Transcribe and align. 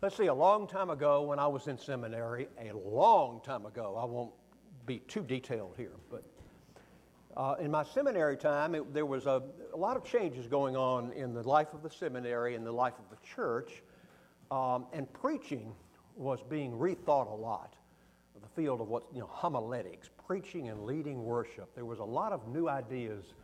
Let's 0.00 0.16
see, 0.16 0.26
a 0.26 0.34
long 0.34 0.68
time 0.68 0.90
ago 0.90 1.22
when 1.22 1.40
I 1.40 1.48
was 1.48 1.66
in 1.66 1.76
seminary, 1.76 2.46
a 2.56 2.72
long 2.72 3.40
time 3.42 3.66
ago, 3.66 3.98
I 4.00 4.04
won't 4.04 4.30
be 4.86 5.00
too 5.00 5.24
detailed 5.24 5.74
here, 5.76 5.96
but 6.08 6.22
uh, 7.36 7.56
in 7.58 7.68
my 7.72 7.82
seminary 7.82 8.36
time, 8.36 8.76
it, 8.76 8.94
there 8.94 9.06
was 9.06 9.26
a, 9.26 9.42
a, 9.74 9.76
lot 9.76 9.96
of 9.96 10.04
changes 10.04 10.46
going 10.46 10.76
on 10.76 11.10
in 11.14 11.34
the 11.34 11.42
life 11.42 11.74
of 11.74 11.82
the 11.82 11.90
seminary 11.90 12.54
and 12.54 12.64
the 12.64 12.70
life 12.70 12.92
of 12.96 13.10
the 13.10 13.16
church, 13.26 13.82
um, 14.52 14.86
and 14.92 15.12
preaching 15.12 15.74
was 16.14 16.44
being 16.48 16.70
rethought 16.78 17.28
a 17.32 17.34
lot. 17.34 17.74
The 18.40 18.62
field 18.62 18.80
of 18.80 18.86
what, 18.86 19.02
you 19.12 19.18
know, 19.18 19.28
homiletics, 19.32 20.10
preaching 20.28 20.68
and 20.68 20.84
leading 20.84 21.24
worship. 21.24 21.74
There 21.74 21.84
was 21.84 21.98
a 21.98 22.04
lot 22.04 22.30
of 22.30 22.46
new 22.46 22.68
ideas 22.68 23.34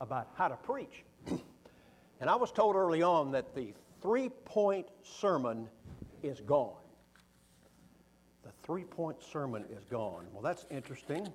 about 0.00 0.30
how 0.34 0.48
to 0.48 0.56
preach. 0.56 1.04
and 2.20 2.28
I 2.28 2.34
was 2.34 2.50
told 2.50 2.74
early 2.74 3.00
on 3.00 3.30
that 3.30 3.54
the 3.54 3.72
three 4.02 4.28
point 4.44 4.88
sermon 5.02 5.68
is 6.22 6.40
gone. 6.40 6.76
The 8.42 8.50
three 8.62 8.84
point 8.84 9.22
sermon 9.22 9.64
is 9.70 9.84
gone. 9.84 10.26
Well, 10.32 10.42
that's 10.42 10.66
interesting. 10.70 11.26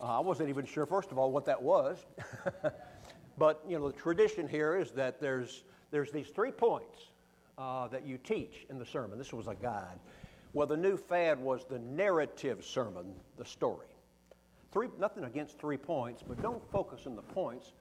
Uh, 0.00 0.18
I 0.18 0.20
wasn't 0.20 0.48
even 0.48 0.66
sure, 0.66 0.86
first 0.86 1.12
of 1.12 1.18
all, 1.18 1.30
what 1.30 1.44
that 1.46 1.60
was. 1.60 2.04
but, 3.38 3.62
you 3.68 3.78
know, 3.78 3.88
the 3.88 3.96
tradition 3.96 4.48
here 4.48 4.76
is 4.76 4.90
that 4.92 5.20
there's, 5.20 5.64
there's 5.90 6.10
these 6.10 6.28
three 6.28 6.50
points 6.50 7.10
uh, 7.58 7.88
that 7.88 8.06
you 8.06 8.18
teach 8.18 8.66
in 8.70 8.78
the 8.78 8.86
sermon. 8.86 9.18
This 9.18 9.32
was 9.32 9.46
a 9.46 9.54
guide. 9.54 9.98
Well, 10.52 10.66
the 10.66 10.76
new 10.76 10.96
fad 10.96 11.40
was 11.40 11.64
the 11.64 11.78
narrative 11.78 12.64
sermon, 12.64 13.14
the 13.36 13.44
story. 13.44 13.86
Three, 14.72 14.88
nothing 14.98 15.24
against 15.24 15.58
three 15.58 15.76
points, 15.76 16.22
but 16.26 16.40
don't 16.42 16.62
focus 16.70 17.02
on 17.06 17.16
the 17.16 17.22
points. 17.22 17.72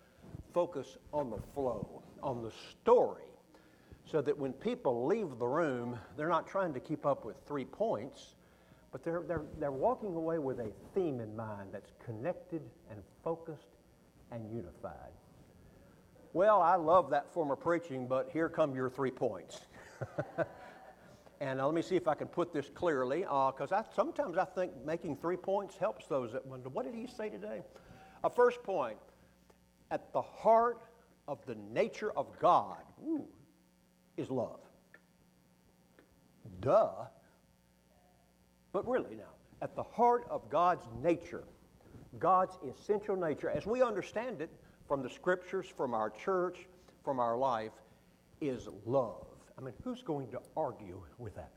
Focus 0.53 0.97
on 1.11 1.31
the 1.31 1.39
flow, 1.53 2.03
on 2.22 2.44
the 2.44 2.52
story, 2.52 3.23
so 4.05 4.21
that 4.21 4.38
when 4.38 4.53
people 4.53 5.05
leave 5.05 5.39
the 5.39 5.48
room, 5.48 5.98
they're 6.17 6.30
not 6.30 6.48
trying 6.48 6.73
to 6.73 6.80
keep 6.80 7.05
up 7.05 7.25
with 7.25 7.35
three 7.48 7.66
points, 7.66 8.35
but 8.91 9.03
they're, 9.03 9.23
they're, 9.27 9.45
they're 9.59 9.71
walking 9.71 10.16
away 10.16 10.38
with 10.38 10.59
a 10.59 10.72
theme 10.94 11.19
in 11.19 11.36
mind 11.36 11.69
that's 11.72 11.91
connected 12.05 12.61
and 12.89 13.00
focused 13.23 13.69
and 14.31 14.53
unified. 14.53 15.11
Well, 16.33 16.61
I 16.61 16.75
love 16.75 17.09
that 17.11 17.31
form 17.33 17.52
of 17.52 17.59
preaching, 17.59 18.08
but 18.08 18.30
here 18.33 18.50
come 18.50 18.75
your 18.75 18.89
three 18.89 19.11
points. 19.11 19.61
and 21.42 21.61
uh, 21.61 21.66
let 21.66 21.75
me 21.75 21.81
see 21.81 21.95
if 21.95 22.08
I 22.08 22.16
can 22.16 22.27
put 22.27 22.52
this 22.53 22.70
clearly, 22.73 23.20
because 23.20 23.72
uh, 23.72 23.83
sometimes 23.95 24.38
I 24.38 24.45
think 24.45 24.72
making 24.86 25.17
three 25.17 25.38
points 25.38 25.77
helps 25.77 26.08
those 26.08 26.33
that 26.33 26.45
wonder, 26.45 26.70
what 26.70 26.86
did 26.86 26.95
he 26.95 27.08
say 27.08 27.30
today? 27.30 27.61
A 28.23 28.30
first 28.30 28.64
point, 28.64 28.97
at 29.92 30.11
the 30.11 30.22
heart 30.22 30.81
of 31.27 31.45
the 31.45 31.55
nature 31.72 32.11
of 32.17 32.27
God 32.39 32.81
ooh, 33.05 33.27
is 34.17 34.30
love. 34.30 34.59
Duh. 36.61 37.06
But 38.72 38.88
really, 38.88 39.16
now, 39.16 39.33
at 39.61 39.75
the 39.75 39.83
heart 39.83 40.25
of 40.30 40.50
God's 40.50 40.86
nature, 41.02 41.44
God's 42.20 42.58
essential 42.67 43.16
nature, 43.16 43.50
as 43.50 43.66
we 43.66 43.81
understand 43.81 44.42
it 44.42 44.50
from 44.88 45.02
the 45.02 45.09
scriptures, 45.09 45.66
from 45.67 45.94
our 45.94 46.09
church, 46.09 46.67
from 47.03 47.20
our 47.20 47.38
life, 47.38 47.72
is 48.42 48.67
love. 48.86 49.25
I 49.58 49.61
mean, 49.61 49.73
who's 49.83 50.02
going 50.02 50.30
to 50.31 50.39
argue 50.58 51.02
with 51.17 51.36
that? 51.36 51.52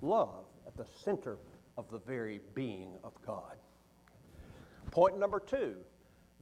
Love 0.00 0.44
at 0.66 0.76
the 0.76 0.86
center 1.04 1.38
of 1.76 1.90
the 1.90 1.98
very 1.98 2.40
being 2.54 2.90
of 3.02 3.12
God. 3.26 3.56
Point 4.90 5.18
number 5.18 5.40
two 5.40 5.76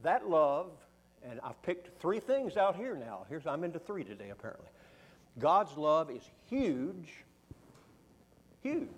that 0.03 0.29
love, 0.29 0.71
and 1.27 1.39
I've 1.43 1.61
picked 1.63 1.99
three 1.99 2.19
things 2.19 2.55
out 2.55 2.75
here 2.75 2.95
now. 2.95 3.25
Here's 3.29 3.47
I'm 3.47 3.63
into 3.63 3.79
three 3.79 4.03
today, 4.03 4.29
apparently. 4.29 4.67
God's 5.39 5.77
love 5.77 6.09
is 6.09 6.23
huge, 6.49 7.25
huge. 8.61 8.89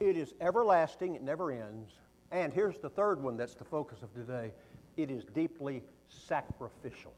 It 0.00 0.16
is 0.16 0.34
everlasting, 0.40 1.14
it 1.14 1.22
never 1.22 1.50
ends. 1.50 1.92
And 2.30 2.52
here's 2.52 2.78
the 2.78 2.90
third 2.90 3.22
one 3.22 3.36
that's 3.36 3.54
the 3.54 3.64
focus 3.64 4.02
of 4.02 4.12
today 4.14 4.52
it 4.96 5.10
is 5.10 5.24
deeply 5.34 5.82
sacrificial. 6.08 7.12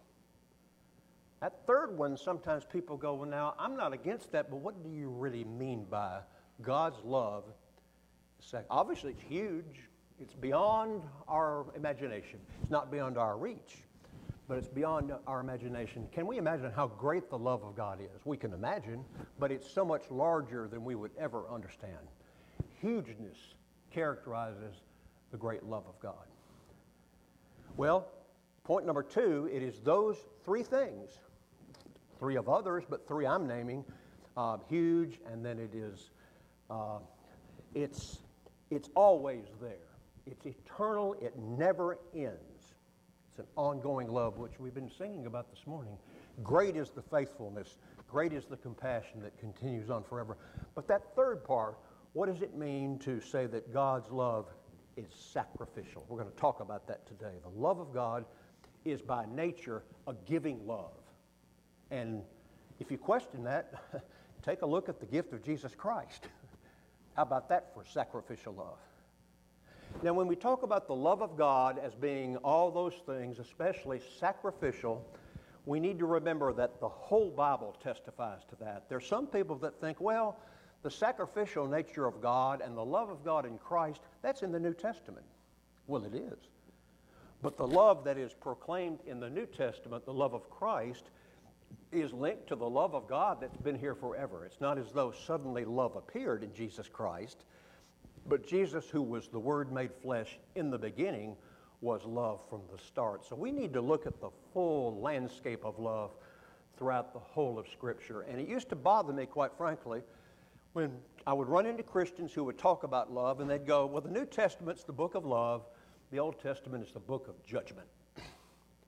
That 1.41 1.67
third 1.67 1.97
one, 1.97 2.17
sometimes 2.17 2.65
people 2.65 2.97
go, 2.97 3.15
Well, 3.15 3.29
now, 3.29 3.55
I'm 3.59 3.77
not 3.77 3.93
against 3.93 4.31
that, 4.33 4.51
but 4.51 4.59
what 4.59 4.83
do 4.83 4.91
you 4.91 5.09
really 5.09 5.45
mean 5.45 5.85
by 5.91 6.21
God's 6.63 7.03
love? 7.05 7.45
Obviously, 8.71 9.13
it's 9.13 9.23
huge, 9.23 9.89
it's 10.21 10.35
beyond 10.35 11.03
our 11.27 11.67
imagination, 11.75 12.39
it's 12.63 12.71
not 12.71 12.91
beyond 12.93 13.19
our 13.19 13.37
reach 13.37 13.83
but 14.49 14.59
it's 14.59 14.69
beyond 14.69 15.13
our 15.27 15.41
imagination. 15.41 16.07
Can 16.13 16.27
we 16.27 16.39
imagine 16.39 16.71
how 16.71 16.89
great 16.89 17.31
the 17.31 17.39
love 17.39 17.65
of 17.65 17.75
God 17.77 18.01
is? 18.01 18.25
We 18.25 18.37
can 18.37 18.53
imagine, 18.53 19.05
but 19.39 19.51
it's 19.51 19.71
so 19.71 19.85
much 19.85 20.11
larger 20.11 20.69
than 20.69 20.85
we 20.85 20.95
would 20.95 21.13
ever 21.19 21.49
understand 21.51 21.99
hugeness 22.81 23.39
characterizes 23.91 24.83
the 25.31 25.39
great 25.39 25.65
love 25.65 25.85
of 25.89 25.99
God. 26.01 26.27
Well, 27.77 28.09
point 28.63 28.85
number 28.85 29.03
two, 29.03 29.49
it 29.53 29.63
is 29.63 29.81
those 29.81 30.17
three 30.45 30.63
things, 30.63 31.19
three 32.19 32.37
of 32.37 32.49
others, 32.49 32.85
but 32.89 33.09
three 33.09 33.27
I'm 33.27 33.47
naming, 33.47 33.85
uh, 34.37 34.59
huge, 34.69 35.19
and 35.31 35.45
then 35.45 35.59
it 35.59 35.75
is, 35.75 36.11
uh, 36.71 36.99
it's, 37.75 38.19
it's 38.71 38.91
always 38.95 39.47
there. 39.61 39.89
It's 40.27 40.47
eternal, 40.47 41.15
it 41.15 41.37
never 41.39 41.99
ends. 42.15 42.54
It's 43.35 43.41
an 43.41 43.47
ongoing 43.57 44.07
love, 44.07 44.39
which 44.39 44.61
we've 44.61 44.75
been 44.75 44.89
singing 44.97 45.27
about 45.27 45.51
this 45.51 45.67
morning. 45.67 45.99
Great 46.45 46.77
is 46.77 46.91
the 46.91 47.03
faithfulness, 47.03 47.79
great 48.09 48.33
is 48.33 48.45
the 48.45 48.57
compassion 48.57 49.21
that 49.23 49.37
continues 49.39 49.91
on 49.91 50.05
forever. 50.05 50.37
But 50.77 50.87
that 50.87 51.17
third 51.17 51.43
part, 51.43 51.77
what 52.13 52.33
does 52.33 52.43
it 52.43 52.57
mean 52.57 52.97
to 53.01 53.21
say 53.21 53.47
that 53.47 53.75
God's 53.75 54.09
love 54.13 54.47
is 54.97 55.07
sacrificial? 55.13 56.07
We're 56.09 56.21
going 56.21 56.31
to 56.31 56.37
talk 56.37 56.61
about 56.61 56.87
that 56.87 57.09
today. 57.09 57.33
The 57.43 57.61
love 57.61 57.81
of 57.81 57.93
God 57.93 58.25
is 58.85 59.03
by 59.03 59.25
nature 59.35 59.83
a 60.07 60.15
giving 60.27 60.65
love. 60.65 60.93
And 61.91 62.23
if 62.79 62.89
you 62.89 62.99
question 62.99 63.43
that, 63.43 63.83
take 64.45 64.63
a 64.63 64.67
look 64.67 64.89
at 64.89 65.01
the 65.01 65.07
gift 65.07 65.33
of 65.33 65.43
Jesus 65.43 65.75
Christ. 65.75 66.29
How 67.17 67.23
about 67.23 67.49
that 67.49 67.75
for 67.75 67.85
sacrificial 67.85 68.55
love? 68.55 68.79
Now, 70.03 70.13
when 70.13 70.27
we 70.27 70.37
talk 70.37 70.63
about 70.63 70.87
the 70.87 70.95
love 70.95 71.23
of 71.23 71.37
God 71.37 71.79
as 71.79 71.95
being 71.95 72.37
all 72.39 72.71
those 72.71 72.95
things, 73.07 73.39
especially 73.39 74.01
sacrificial, 74.19 75.07
we 75.67 75.81
need 75.81 75.99
to 75.99 76.07
remember 76.07 76.53
that 76.53 76.79
the 76.81 76.89
whole 76.89 77.31
Bible 77.31 77.75
testifies 77.83 78.41
to 78.51 78.57
that. 78.57 78.89
There 78.89 78.99
are 78.99 79.01
some 79.01 79.27
people 79.27 79.57
that 79.59 79.81
think, 79.81 80.01
well, 80.01 80.39
the 80.83 80.91
sacrificial 80.91 81.67
nature 81.67 82.05
of 82.05 82.21
God 82.21 82.61
and 82.61 82.77
the 82.77 82.85
love 82.85 83.09
of 83.09 83.25
God 83.25 83.47
in 83.47 83.57
Christ, 83.57 84.03
that's 84.21 84.43
in 84.43 84.53
the 84.53 84.61
New 84.61 84.75
Testament. 84.75 85.25
Well, 85.87 86.05
it 86.05 86.15
is. 86.15 86.39
But 87.41 87.57
the 87.57 87.67
love 87.67 88.05
that 88.05 88.19
is 88.19 88.35
proclaimed 88.35 88.99
in 89.07 89.21
the 89.21 89.31
New 89.31 89.47
Testament, 89.47 90.05
the 90.05 90.13
love 90.13 90.35
of 90.35 90.51
Christ, 90.51 91.05
is 91.93 92.13
linked 92.13 92.47
to 92.49 92.57
the 92.57 92.69
love 92.69 92.95
of 92.95 93.09
God 93.09 93.41
that's 93.41 93.57
been 93.57 93.79
here 93.79 93.95
forever. 93.95 94.45
It's 94.45 94.61
not 94.61 94.77
as 94.77 94.93
though 94.93 95.13
suddenly 95.27 95.65
love 95.65 95.97
appeared 95.97 96.43
in 96.43 96.53
Jesus 96.53 96.89
Christ, 96.89 97.45
but 98.27 98.47
Jesus, 98.47 98.89
who 98.89 99.03
was 99.03 99.29
the 99.29 99.39
Word 99.39 99.73
made 99.73 99.91
flesh 100.03 100.39
in 100.55 100.71
the 100.71 100.79
beginning, 100.79 101.37
was 101.81 102.05
love 102.05 102.41
from 102.49 102.63
the 102.73 102.79
start. 102.79 103.27
So 103.27 103.37
we 103.37 103.53
need 103.53 103.73
to 103.75 103.81
look 103.81 104.07
at 104.07 104.21
the 104.21 104.31
full 104.53 105.01
landscape 105.01 105.65
of 105.65 105.79
love 105.79 106.13
throughout 106.79 107.13
the 107.13 107.19
whole 107.19 107.59
of 107.59 107.69
Scripture. 107.69 108.23
And 108.23 108.41
it 108.41 108.49
used 108.49 108.69
to 108.71 108.77
bother 108.77 109.13
me, 109.13 109.27
quite 109.27 109.53
frankly, 109.57 110.03
when 110.73 110.93
I 111.27 111.33
would 111.33 111.49
run 111.49 111.67
into 111.67 111.83
Christians 111.83 112.33
who 112.33 112.45
would 112.45 112.59
talk 112.59 112.83
about 112.83 113.13
love 113.13 113.41
and 113.41 113.49
they'd 113.49 113.67
go, 113.67 113.87
Well, 113.87 114.01
the 114.01 114.11
New 114.11 114.27
Testament's 114.27 114.85
the 114.85 114.93
book 114.93 115.15
of 115.15 115.25
love, 115.25 115.67
the 116.11 116.19
Old 116.19 116.41
Testament 116.41 116.85
is 116.85 116.93
the 116.93 117.01
book 117.01 117.29
of 117.29 117.45
judgment. 117.45 117.87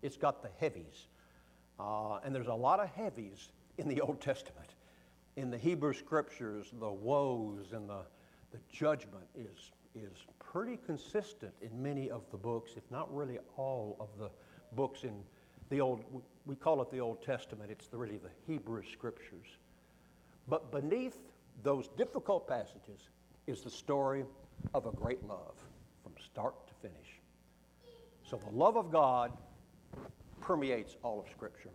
It's 0.03 0.17
got 0.17 0.43
the 0.43 0.51
heavies. 0.59 1.09
Uh, 1.79 2.19
and 2.25 2.35
there's 2.35 2.47
a 2.49 2.55
lot 2.55 2.81
of 2.81 2.89
heavies 2.91 3.51
in 3.79 3.89
the 3.89 4.01
Old 4.01 4.21
Testament. 4.21 4.75
In 5.37 5.51
the 5.51 5.59
Hebrew 5.59 5.93
scriptures, 5.93 6.73
the 6.81 6.91
woes 6.91 7.73
and 7.73 7.89
the, 7.89 8.01
the 8.57 8.75
judgment 8.75 9.27
is, 9.35 9.73
is 9.95 10.25
pretty 10.39 10.79
consistent 10.87 11.53
in 11.61 11.83
many 11.83 12.11
of 12.11 12.23
the 12.31 12.37
books, 12.37 12.73
if 12.77 12.91
not 12.91 13.15
really 13.15 13.39
all 13.57 13.97
of 14.01 14.09
the 14.19 14.31
books 14.75 15.05
in 15.05 15.15
the 15.69 15.81
Old, 15.81 16.05
we 16.47 16.55
call 16.55 16.81
it 16.81 16.91
the 16.91 17.01
Old 17.01 17.23
Testament. 17.23 17.71
It's 17.71 17.89
the, 17.89 17.97
really 17.97 18.19
the 18.19 18.31
Hebrew 18.47 18.83
scriptures. 18.91 19.47
But 20.49 20.71
beneath 20.71 21.19
those 21.63 21.89
difficult 21.99 22.49
passages 22.49 23.11
is 23.47 23.63
the 23.63 23.71
story 23.71 24.25
of 24.73 24.87
a 24.87 24.93
great 24.93 25.23
love 25.27 25.55
from 26.03 26.13
start 26.25 26.55
to 26.69 26.75
finish. 26.81 27.21
So 28.23 28.37
the 28.37 28.57
love 28.57 28.77
of 28.77 28.91
God 28.91 29.33
permeates 30.41 30.97
all 31.03 31.21
of 31.21 31.27
Scripture. 31.31 31.71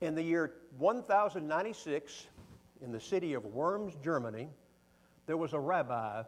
In 0.00 0.14
the 0.14 0.22
year 0.22 0.54
1096, 0.78 2.26
in 2.80 2.92
the 2.92 3.00
city 3.00 3.34
of 3.34 3.44
Worms, 3.44 3.94
Germany, 4.02 4.48
there 5.28 5.36
was 5.36 5.52
a 5.52 5.60
rabbi 5.60 6.22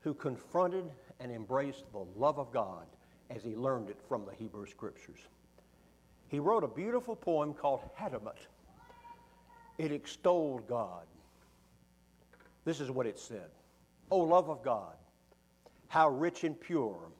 who 0.00 0.14
confronted 0.14 0.90
and 1.20 1.30
embraced 1.30 1.84
the 1.92 2.06
love 2.16 2.38
of 2.38 2.50
God 2.50 2.86
as 3.28 3.44
he 3.44 3.54
learned 3.54 3.90
it 3.90 3.98
from 4.08 4.24
the 4.24 4.34
Hebrew 4.34 4.66
Scriptures. 4.66 5.18
He 6.28 6.40
wrote 6.40 6.64
a 6.64 6.68
beautiful 6.68 7.14
poem 7.14 7.52
called 7.52 7.82
Hadamat. 8.00 8.46
it 9.76 9.92
extolled 9.92 10.66
God. 10.66 11.04
This 12.64 12.80
is 12.80 12.90
what 12.90 13.06
it 13.06 13.18
said 13.18 13.50
O 14.10 14.20
love 14.20 14.48
of 14.48 14.62
God, 14.62 14.96
how 15.88 16.08
rich 16.08 16.42
and 16.42 16.58
pure, 16.58 17.10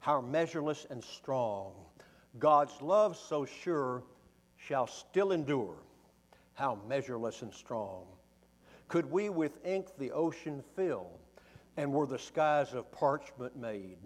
how 0.00 0.20
measureless 0.20 0.88
and 0.90 1.02
strong. 1.02 1.74
God's 2.40 2.82
love 2.82 3.16
so 3.16 3.44
sure 3.44 4.02
shall 4.56 4.88
still 4.88 5.30
endure, 5.30 5.76
how 6.54 6.80
measureless 6.88 7.42
and 7.42 7.54
strong. 7.54 8.04
Could 8.92 9.10
we 9.10 9.30
with 9.30 9.64
ink 9.64 9.86
the 9.96 10.10
ocean 10.10 10.62
fill, 10.76 11.06
and 11.78 11.94
were 11.94 12.06
the 12.06 12.18
skies 12.18 12.74
of 12.74 12.92
parchment 12.92 13.56
made? 13.56 13.96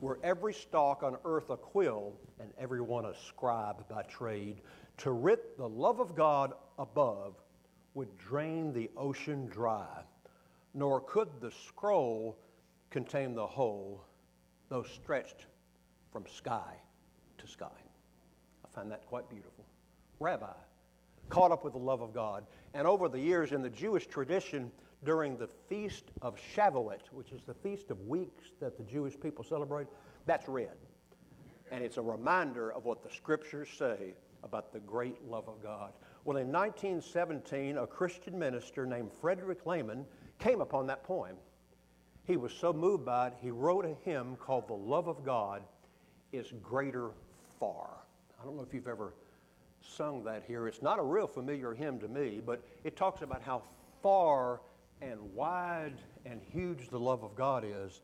Were 0.00 0.18
every 0.24 0.52
stalk 0.52 1.04
on 1.04 1.16
earth 1.24 1.48
a 1.50 1.56
quill, 1.56 2.14
and 2.40 2.50
every 2.58 2.80
one 2.80 3.04
a 3.04 3.14
scribe 3.14 3.88
by 3.88 4.02
trade, 4.02 4.62
to 4.96 5.12
writ 5.12 5.56
the 5.56 5.68
love 5.68 6.00
of 6.00 6.16
God 6.16 6.54
above 6.76 7.36
would 7.94 8.18
drain 8.18 8.72
the 8.72 8.90
ocean 8.96 9.46
dry, 9.46 10.02
nor 10.74 11.00
could 11.02 11.28
the 11.40 11.52
scroll 11.52 12.36
contain 12.90 13.36
the 13.36 13.46
whole, 13.46 14.02
though 14.70 14.82
stretched 14.82 15.46
from 16.10 16.26
sky 16.26 16.74
to 17.38 17.46
sky. 17.46 17.68
I 18.64 18.74
find 18.74 18.90
that 18.90 19.06
quite 19.06 19.30
beautiful. 19.30 19.64
Rabbi, 20.18 20.50
caught 21.30 21.50
up 21.50 21.64
with 21.64 21.72
the 21.72 21.78
love 21.78 22.02
of 22.02 22.12
God. 22.12 22.44
And 22.74 22.86
over 22.86 23.08
the 23.08 23.18
years 23.18 23.52
in 23.52 23.62
the 23.62 23.70
Jewish 23.70 24.06
tradition, 24.06 24.70
during 25.04 25.36
the 25.36 25.48
Feast 25.68 26.04
of 26.20 26.36
Shavuot, 26.54 27.00
which 27.12 27.32
is 27.32 27.42
the 27.46 27.54
Feast 27.54 27.90
of 27.90 28.00
Weeks 28.06 28.50
that 28.60 28.76
the 28.76 28.84
Jewish 28.84 29.18
people 29.18 29.44
celebrate, 29.44 29.86
that's 30.26 30.48
read. 30.48 30.76
And 31.70 31.82
it's 31.82 31.96
a 31.96 32.02
reminder 32.02 32.72
of 32.72 32.84
what 32.84 33.02
the 33.02 33.10
scriptures 33.10 33.68
say 33.78 34.14
about 34.42 34.72
the 34.72 34.80
great 34.80 35.24
love 35.26 35.48
of 35.48 35.62
God. 35.62 35.92
Well, 36.24 36.36
in 36.36 36.52
1917, 36.52 37.78
a 37.78 37.86
Christian 37.86 38.38
minister 38.38 38.84
named 38.84 39.10
Frederick 39.20 39.64
Lehman 39.66 40.04
came 40.38 40.60
upon 40.60 40.86
that 40.88 41.04
poem. 41.04 41.36
He 42.26 42.36
was 42.36 42.52
so 42.52 42.72
moved 42.72 43.04
by 43.04 43.28
it, 43.28 43.34
he 43.40 43.50
wrote 43.50 43.84
a 43.84 43.94
hymn 44.04 44.36
called 44.36 44.68
The 44.68 44.74
Love 44.74 45.08
of 45.08 45.24
God 45.24 45.62
is 46.32 46.52
Greater 46.62 47.10
Far. 47.58 47.90
I 48.40 48.44
don't 48.44 48.56
know 48.56 48.62
if 48.62 48.72
you've 48.72 48.88
ever 48.88 49.14
sung 49.80 50.24
that 50.24 50.44
here. 50.46 50.68
It's 50.68 50.82
not 50.82 50.98
a 50.98 51.02
real 51.02 51.26
familiar 51.26 51.74
hymn 51.74 51.98
to 52.00 52.08
me, 52.08 52.40
but 52.44 52.62
it 52.84 52.96
talks 52.96 53.22
about 53.22 53.42
how 53.42 53.62
far 54.02 54.60
and 55.02 55.18
wide 55.34 55.94
and 56.26 56.40
huge 56.42 56.88
the 56.88 56.98
love 56.98 57.22
of 57.22 57.34
God 57.34 57.64
is. 57.66 58.02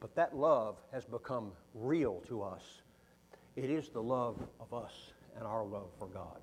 But 0.00 0.14
that 0.14 0.36
love 0.36 0.76
has 0.92 1.04
become 1.04 1.52
real 1.74 2.22
to 2.28 2.42
us. 2.42 2.62
It 3.56 3.70
is 3.70 3.88
the 3.88 4.02
love 4.02 4.36
of 4.60 4.72
us 4.72 4.92
and 5.36 5.46
our 5.46 5.64
love 5.64 5.90
for 5.98 6.06
God. 6.06 6.38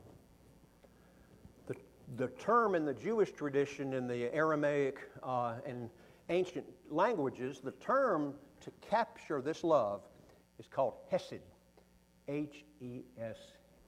The, 1.67 1.75
the 2.17 2.27
term 2.27 2.75
in 2.75 2.85
the 2.85 2.93
Jewish 2.93 3.31
tradition, 3.31 3.93
in 3.93 4.07
the 4.07 4.33
Aramaic 4.33 4.99
uh, 5.23 5.55
and 5.65 5.89
ancient 6.29 6.65
languages, 6.89 7.61
the 7.63 7.71
term 7.71 8.33
to 8.61 8.71
capture 8.87 9.41
this 9.41 9.63
love 9.63 10.01
is 10.59 10.67
called 10.67 10.95
Hesed. 11.09 11.41
H 12.27 12.65
E 12.81 13.01
S 13.19 13.37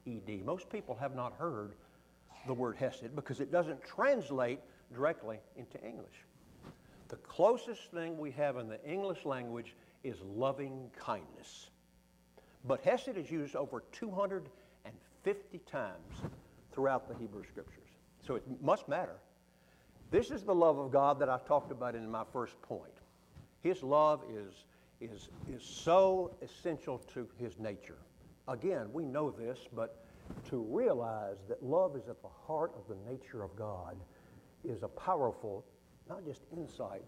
E 0.08 0.22
D. 0.26 0.42
Most 0.46 0.70
people 0.70 0.96
have 0.96 1.14
not 1.14 1.34
heard 1.38 1.74
the 2.48 2.54
word 2.54 2.78
Hesed 2.78 3.16
because 3.16 3.42
it 3.42 3.52
doesn't 3.52 3.84
translate 3.84 4.60
directly 4.94 5.38
into 5.58 5.78
English. 5.86 6.26
The 7.10 7.18
closest 7.18 7.92
thing 7.92 8.18
we 8.18 8.32
have 8.32 8.58
in 8.58 8.68
the 8.68 8.84
English 8.90 9.26
language 9.26 9.76
is 10.04 10.16
loving 10.36 10.90
kindness. 10.98 11.70
But 12.66 12.82
Hesed 12.82 13.18
is 13.18 13.30
used 13.30 13.56
over 13.56 13.84
250 13.92 15.60
times 15.70 16.16
throughout 16.72 17.08
the 17.08 17.16
Hebrew 17.16 17.44
Scriptures. 17.44 17.90
So 18.26 18.36
it 18.36 18.44
must 18.62 18.88
matter. 18.88 19.18
This 20.10 20.32
is 20.32 20.44
the 20.44 20.56
love 20.56 20.78
of 20.78 20.92
God 20.92 21.20
that 21.20 21.30
I 21.30 21.38
talked 21.48 21.72
about 21.72 21.96
in 21.96 22.10
my 22.10 22.24
first 22.32 22.62
point. 22.62 22.94
His 23.62 23.84
love 23.84 24.24
is, 24.32 24.54
is, 25.02 25.30
is 25.50 25.64
so 25.64 26.36
essential 26.42 27.00
to 27.14 27.28
his 27.38 27.58
nature. 27.60 27.98
Again, 28.48 28.88
we 28.94 29.06
know 29.06 29.32
this, 29.32 29.60
but 29.74 30.04
to 30.50 30.58
realize 30.58 31.38
that 31.48 31.64
love 31.64 31.96
is 31.96 32.08
at 32.08 32.22
the 32.22 32.30
heart 32.46 32.72
of 32.78 32.88
the 32.88 33.10
nature 33.10 33.44
of 33.44 33.56
God 33.56 33.98
is 34.64 34.84
a 34.84 34.88
powerful, 34.88 35.66
not 36.10 36.26
just 36.26 36.42
insight, 36.56 37.04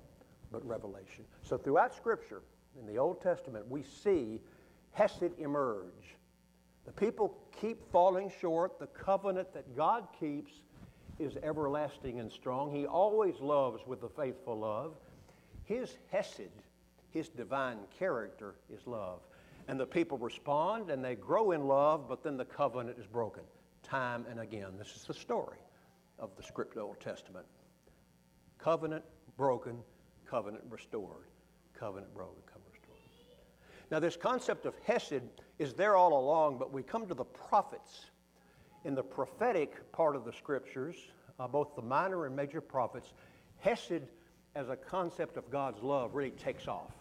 but 0.51 0.65
revelation. 0.65 1.25
So 1.41 1.57
throughout 1.57 1.93
Scripture, 1.93 2.41
in 2.79 2.85
the 2.85 2.97
Old 2.97 3.21
Testament, 3.21 3.69
we 3.69 3.83
see 3.83 4.39
Hesed 4.91 5.31
emerge. 5.37 6.15
The 6.85 6.91
people 6.91 7.37
keep 7.59 7.89
falling 7.91 8.31
short. 8.41 8.79
The 8.79 8.87
covenant 8.87 9.53
that 9.53 9.75
God 9.75 10.07
keeps 10.19 10.51
is 11.19 11.37
everlasting 11.43 12.19
and 12.19 12.31
strong. 12.31 12.71
He 12.73 12.85
always 12.85 13.39
loves 13.39 13.85
with 13.85 14.03
a 14.03 14.09
faithful 14.09 14.59
love. 14.59 14.93
His 15.65 15.97
Hesed, 16.11 16.49
his 17.11 17.29
divine 17.29 17.77
character, 17.97 18.55
is 18.73 18.87
love. 18.87 19.19
And 19.69 19.79
the 19.79 19.85
people 19.85 20.17
respond 20.17 20.89
and 20.89 21.05
they 21.05 21.13
grow 21.13 21.51
in 21.51 21.67
love, 21.67 22.09
but 22.09 22.23
then 22.23 22.37
the 22.37 22.45
covenant 22.45 22.97
is 22.97 23.05
broken 23.05 23.43
time 23.83 24.25
and 24.27 24.39
again. 24.39 24.71
This 24.79 24.95
is 24.95 25.03
the 25.03 25.13
story 25.13 25.59
of 26.17 26.31
the 26.35 26.41
script 26.41 26.75
Old 26.75 26.99
Testament. 26.99 27.45
Covenant 28.57 29.03
broken, 29.37 29.77
covenant 30.27 30.63
restored. 30.71 31.27
Covenant 31.79 32.11
broken, 32.15 32.41
covenant 32.47 32.73
restored. 32.81 32.97
Now, 33.91 33.99
this 33.99 34.17
concept 34.17 34.65
of 34.65 34.73
Hesed 34.85 35.21
is 35.59 35.75
there 35.75 35.95
all 35.95 36.19
along, 36.19 36.57
but 36.57 36.73
we 36.73 36.81
come 36.81 37.05
to 37.05 37.13
the 37.13 37.25
prophets. 37.25 38.07
In 38.85 38.95
the 38.95 39.03
prophetic 39.03 39.91
part 39.91 40.15
of 40.15 40.25
the 40.25 40.33
scriptures, 40.33 40.95
uh, 41.39 41.47
both 41.47 41.75
the 41.75 41.81
minor 41.83 42.25
and 42.25 42.35
major 42.35 42.59
prophets, 42.59 43.13
Hesed 43.59 44.01
as 44.55 44.69
a 44.69 44.75
concept 44.75 45.37
of 45.37 45.51
God's 45.51 45.83
love 45.83 46.15
really 46.15 46.31
takes 46.31 46.67
off. 46.67 46.98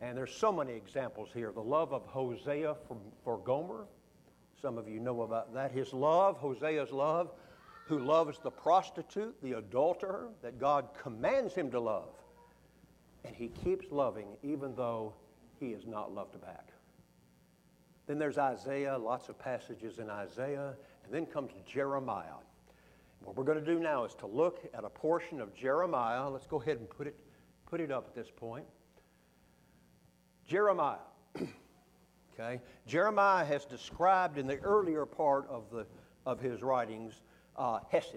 And 0.00 0.16
there's 0.16 0.34
so 0.34 0.52
many 0.52 0.74
examples 0.74 1.30
here. 1.32 1.52
The 1.52 1.62
love 1.62 1.92
of 1.92 2.04
Hosea 2.06 2.76
for, 2.86 2.98
for 3.24 3.38
Gomer. 3.38 3.86
Some 4.60 4.78
of 4.78 4.88
you 4.88 5.00
know 5.00 5.22
about 5.22 5.54
that. 5.54 5.72
His 5.72 5.92
love, 5.92 6.36
Hosea's 6.38 6.92
love, 6.92 7.30
who 7.86 7.98
loves 7.98 8.38
the 8.42 8.50
prostitute, 8.50 9.34
the 9.42 9.52
adulterer, 9.52 10.28
that 10.42 10.58
God 10.58 10.88
commands 11.00 11.54
him 11.54 11.70
to 11.70 11.80
love. 11.80 12.10
And 13.24 13.34
he 13.34 13.48
keeps 13.48 13.90
loving 13.90 14.36
even 14.42 14.74
though 14.74 15.14
he 15.58 15.68
is 15.68 15.86
not 15.86 16.12
loved 16.14 16.40
back. 16.40 16.68
Then 18.06 18.18
there's 18.18 18.38
Isaiah, 18.38 18.96
lots 18.96 19.28
of 19.28 19.38
passages 19.38 19.98
in 19.98 20.10
Isaiah, 20.10 20.74
and 21.04 21.12
then 21.12 21.26
comes 21.26 21.52
Jeremiah. 21.66 22.38
What 23.24 23.36
we're 23.36 23.44
going 23.44 23.58
to 23.58 23.64
do 23.64 23.80
now 23.80 24.04
is 24.04 24.14
to 24.16 24.26
look 24.26 24.60
at 24.74 24.84
a 24.84 24.88
portion 24.88 25.40
of 25.40 25.54
Jeremiah. 25.54 26.28
Let's 26.28 26.46
go 26.46 26.60
ahead 26.60 26.78
and 26.78 26.88
put 26.88 27.06
it, 27.06 27.16
put 27.66 27.80
it 27.80 27.90
up 27.90 28.06
at 28.06 28.14
this 28.14 28.30
point. 28.34 28.64
Jeremiah. 30.46 30.98
okay? 32.34 32.60
Jeremiah 32.86 33.44
has 33.44 33.64
described 33.64 34.38
in 34.38 34.46
the 34.46 34.58
earlier 34.58 35.04
part 35.04 35.48
of, 35.48 35.64
the, 35.70 35.86
of 36.24 36.40
his 36.40 36.62
writings 36.62 37.22
uh, 37.56 37.80
Hesed, 37.90 38.16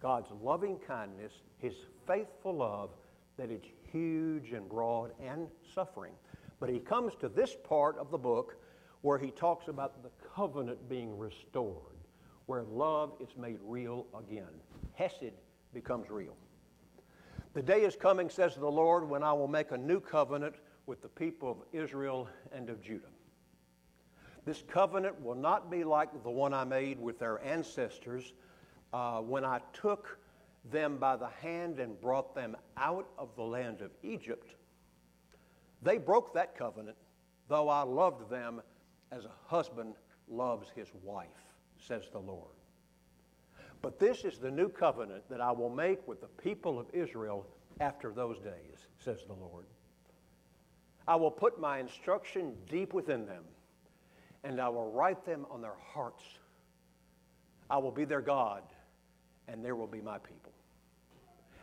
God's 0.00 0.30
loving 0.42 0.78
kindness, 0.86 1.32
his 1.58 1.74
faithful 2.06 2.54
love 2.54 2.90
that 3.36 3.50
it's 3.50 3.68
huge 3.92 4.52
and 4.52 4.68
broad 4.68 5.10
and 5.22 5.48
suffering. 5.74 6.12
But 6.60 6.70
he 6.70 6.78
comes 6.78 7.14
to 7.20 7.28
this 7.28 7.56
part 7.64 7.98
of 7.98 8.10
the 8.10 8.18
book 8.18 8.56
where 9.02 9.18
he 9.18 9.30
talks 9.30 9.68
about 9.68 10.02
the 10.02 10.10
covenant 10.34 10.88
being 10.88 11.18
restored, 11.18 11.98
where 12.46 12.62
love 12.62 13.12
is 13.20 13.36
made 13.36 13.58
real 13.62 14.06
again. 14.16 14.48
Hesed 14.94 15.32
becomes 15.74 16.08
real. 16.08 16.36
The 17.52 17.62
day 17.62 17.82
is 17.82 17.96
coming, 17.96 18.30
says 18.30 18.54
the 18.56 18.70
Lord, 18.70 19.08
when 19.08 19.22
I 19.22 19.32
will 19.32 19.48
make 19.48 19.72
a 19.72 19.78
new 19.78 20.00
covenant 20.00 20.54
with 20.86 21.02
the 21.02 21.08
people 21.08 21.50
of 21.50 21.56
Israel 21.72 22.28
and 22.52 22.68
of 22.68 22.82
Judah. 22.82 23.08
This 24.44 24.62
covenant 24.68 25.20
will 25.22 25.34
not 25.34 25.70
be 25.70 25.84
like 25.84 26.22
the 26.22 26.30
one 26.30 26.52
I 26.52 26.64
made 26.64 27.00
with 27.00 27.18
their 27.18 27.42
ancestors 27.42 28.34
uh, 28.92 29.20
when 29.20 29.44
I 29.44 29.60
took 29.72 30.18
them 30.70 30.98
by 30.98 31.16
the 31.16 31.28
hand 31.40 31.78
and 31.78 31.98
brought 32.00 32.34
them 32.34 32.56
out 32.76 33.08
of 33.18 33.34
the 33.36 33.42
land 33.42 33.80
of 33.80 33.90
Egypt. 34.02 34.54
They 35.82 35.98
broke 35.98 36.34
that 36.34 36.56
covenant, 36.56 36.96
though 37.48 37.68
I 37.68 37.82
loved 37.82 38.30
them 38.30 38.62
as 39.10 39.24
a 39.24 39.32
husband 39.46 39.94
loves 40.28 40.68
his 40.74 40.88
wife, 41.02 41.28
says 41.78 42.04
the 42.12 42.18
Lord. 42.18 42.52
But 43.82 43.98
this 43.98 44.24
is 44.24 44.38
the 44.38 44.50
new 44.50 44.68
covenant 44.68 45.28
that 45.28 45.40
I 45.40 45.52
will 45.52 45.68
make 45.68 46.06
with 46.08 46.20
the 46.20 46.26
people 46.26 46.78
of 46.78 46.86
Israel 46.94 47.46
after 47.80 48.12
those 48.12 48.38
days, 48.38 48.88
says 48.98 49.24
the 49.26 49.34
Lord. 49.34 49.66
I 51.06 51.16
will 51.16 51.30
put 51.30 51.60
my 51.60 51.78
instruction 51.78 52.54
deep 52.68 52.94
within 52.94 53.26
them, 53.26 53.44
and 54.42 54.60
I 54.60 54.68
will 54.68 54.90
write 54.90 55.24
them 55.24 55.46
on 55.50 55.60
their 55.60 55.76
hearts. 55.92 56.22
I 57.68 57.78
will 57.78 57.90
be 57.90 58.04
their 58.04 58.22
God, 58.22 58.62
and 59.48 59.64
there 59.64 59.76
will 59.76 59.86
be 59.86 60.00
my 60.00 60.18
people. 60.18 60.52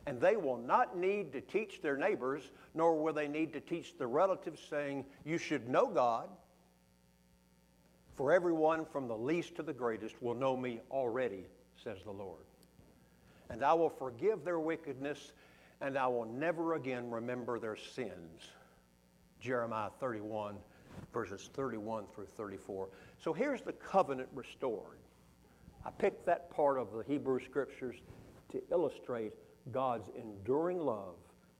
And 0.07 0.19
they 0.19 0.35
will 0.35 0.57
not 0.57 0.97
need 0.97 1.31
to 1.33 1.41
teach 1.41 1.81
their 1.81 1.95
neighbors, 1.95 2.51
nor 2.73 3.01
will 3.01 3.13
they 3.13 3.27
need 3.27 3.53
to 3.53 3.59
teach 3.59 3.97
their 3.97 4.07
relatives, 4.07 4.61
saying, 4.69 5.05
You 5.25 5.37
should 5.37 5.69
know 5.69 5.87
God. 5.87 6.29
For 8.15 8.31
everyone 8.31 8.85
from 8.85 9.07
the 9.07 9.17
least 9.17 9.55
to 9.55 9.63
the 9.63 9.73
greatest 9.73 10.21
will 10.21 10.33
know 10.35 10.57
me 10.57 10.81
already, 10.91 11.45
says 11.83 11.99
the 12.03 12.11
Lord. 12.11 12.45
and 13.49 13.63
I 13.63 13.73
will 13.73 13.89
forgive 13.89 14.45
their 14.45 14.59
wickedness, 14.59 15.33
and 15.81 15.97
I 15.97 16.07
will 16.07 16.25
never 16.25 16.75
again 16.75 17.11
remember 17.11 17.59
their 17.59 17.75
sins. 17.75 18.47
Jeremiah 19.41 19.89
31, 19.99 20.55
verses 21.13 21.49
31 21.53 22.05
through 22.13 22.27
34. 22.27 22.87
So 23.17 23.33
here's 23.33 23.61
the 23.61 23.73
covenant 23.73 24.29
restored. 24.33 24.99
I 25.85 25.89
picked 25.89 26.25
that 26.27 26.51
part 26.51 26.77
of 26.77 26.91
the 26.93 27.03
Hebrew 27.03 27.39
scriptures 27.43 27.95
to 28.51 28.61
illustrate 28.71 29.33
God's 29.71 30.09
enduring 30.15 30.79
love 30.79 31.15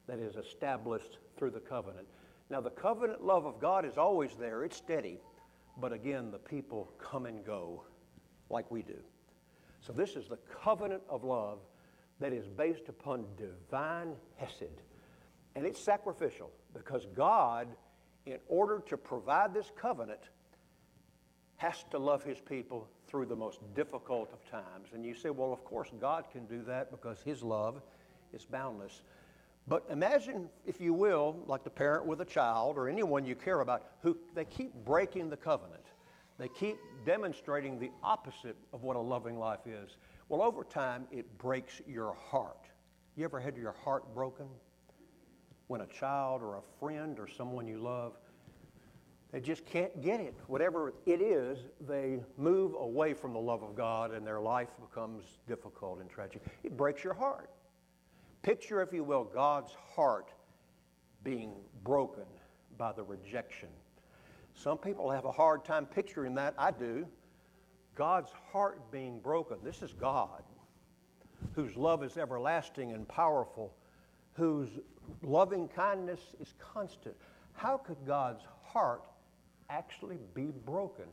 that 0.07 0.19
is 0.19 0.35
established 0.35 1.17
through 1.38 1.51
the 1.51 1.59
covenant. 1.59 2.07
Now, 2.50 2.61
the 2.61 2.69
covenant 2.69 3.23
love 3.23 3.45
of 3.45 3.59
God 3.59 3.85
is 3.85 3.97
always 3.97 4.31
there, 4.35 4.63
it's 4.63 4.77
steady, 4.77 5.19
but 5.77 5.93
again, 5.93 6.31
the 6.31 6.38
people 6.38 6.91
come 7.00 7.25
and 7.25 7.45
go 7.45 7.83
like 8.50 8.69
we 8.69 8.81
do. 8.81 8.97
So, 9.79 9.93
this 9.93 10.15
is 10.15 10.27
the 10.27 10.38
covenant 10.63 11.01
of 11.09 11.23
love 11.23 11.59
that 12.19 12.33
is 12.33 12.47
based 12.47 12.89
upon 12.89 13.25
divine 13.38 14.13
Hesed. 14.35 14.81
And 15.55 15.65
it's 15.65 15.79
sacrificial 15.79 16.51
because 16.74 17.05
God, 17.15 17.67
in 18.25 18.38
order 18.48 18.79
to 18.88 18.98
provide 18.98 19.53
this 19.53 19.72
covenant, 19.75 20.22
has 21.58 21.86
to 21.91 22.00
love 22.00 22.24
his 22.24 22.39
people 22.39 22.88
through 23.08 23.25
the 23.25 23.36
most 23.36 23.60
difficult 23.75 24.31
of 24.34 24.43
times. 24.50 24.89
And 24.93 25.05
you 25.05 25.13
say, 25.13 25.29
well, 25.29 25.53
of 25.53 25.63
course, 25.63 25.89
God 26.00 26.25
can 26.31 26.46
do 26.46 26.63
that 26.63 26.89
because 26.89 27.22
his 27.22 27.43
love 27.43 27.81
is 28.34 28.46
boundless. 28.46 29.03
But 29.67 29.86
imagine, 29.91 30.50
if 30.65 30.81
you 30.81 30.93
will, 30.93 31.38
like 31.46 31.63
the 31.63 31.70
parent 31.70 32.05
with 32.05 32.22
a 32.22 32.25
child 32.25 32.77
or 32.77 32.89
anyone 32.89 33.25
you 33.25 33.36
care 33.36 33.62
about, 33.62 33.84
who 34.01 34.17
they 34.34 34.46
keep 34.46 34.74
breaking 34.86 35.29
the 35.29 35.38
covenant. 35.38 35.86
They 36.39 36.48
keep 36.48 36.77
demonstrating 37.05 37.77
the 37.77 37.91
opposite 38.01 38.55
of 38.74 38.81
what 38.81 38.96
a 38.96 39.00
loving 39.00 39.38
life 39.38 39.67
is. 39.67 39.98
Well, 40.29 40.41
over 40.41 40.63
time, 40.63 41.05
it 41.12 41.38
breaks 41.38 41.81
your 41.88 42.13
heart. 42.13 42.65
You 43.15 43.25
ever 43.25 43.39
had 43.39 43.55
your 43.55 43.74
heart 43.84 44.15
broken? 44.15 44.48
When 45.71 45.79
a 45.79 45.87
child 45.87 46.41
or 46.41 46.57
a 46.57 46.61
friend 46.81 47.17
or 47.17 47.29
someone 47.29 47.65
you 47.65 47.77
love 47.77 48.17
they 49.31 49.39
just 49.39 49.65
can't 49.65 50.01
get 50.01 50.19
it. 50.19 50.35
Whatever 50.47 50.93
it 51.05 51.21
is, 51.21 51.59
they 51.87 52.19
move 52.37 52.73
away 52.77 53.13
from 53.13 53.31
the 53.31 53.39
love 53.39 53.63
of 53.63 53.73
God 53.73 54.11
and 54.13 54.27
their 54.27 54.41
life 54.41 54.67
becomes 54.81 55.23
difficult 55.47 56.01
and 56.01 56.09
tragic. 56.09 56.41
It 56.65 56.75
breaks 56.75 57.05
your 57.05 57.13
heart. 57.13 57.49
Picture, 58.41 58.81
if 58.81 58.91
you 58.91 59.05
will, 59.05 59.23
God's 59.23 59.71
heart 59.95 60.33
being 61.23 61.53
broken 61.85 62.25
by 62.77 62.91
the 62.91 63.03
rejection. 63.03 63.69
Some 64.53 64.77
people 64.77 65.09
have 65.09 65.23
a 65.23 65.31
hard 65.31 65.63
time 65.63 65.85
picturing 65.85 66.35
that. 66.35 66.53
I 66.57 66.71
do. 66.71 67.07
God's 67.95 68.31
heart 68.51 68.91
being 68.91 69.21
broken. 69.21 69.59
This 69.63 69.81
is 69.81 69.93
God, 69.93 70.43
whose 71.55 71.77
love 71.77 72.03
is 72.03 72.17
everlasting 72.17 72.91
and 72.91 73.07
powerful, 73.07 73.73
whose 74.33 74.71
loving 75.24 75.67
kindness 75.67 76.20
is 76.39 76.53
constant. 76.74 77.15
How 77.53 77.77
could 77.77 77.98
God's 78.05 78.43
heart 78.63 79.03
actually 79.72 80.20
be 80.34 80.51
broken, 80.65 81.05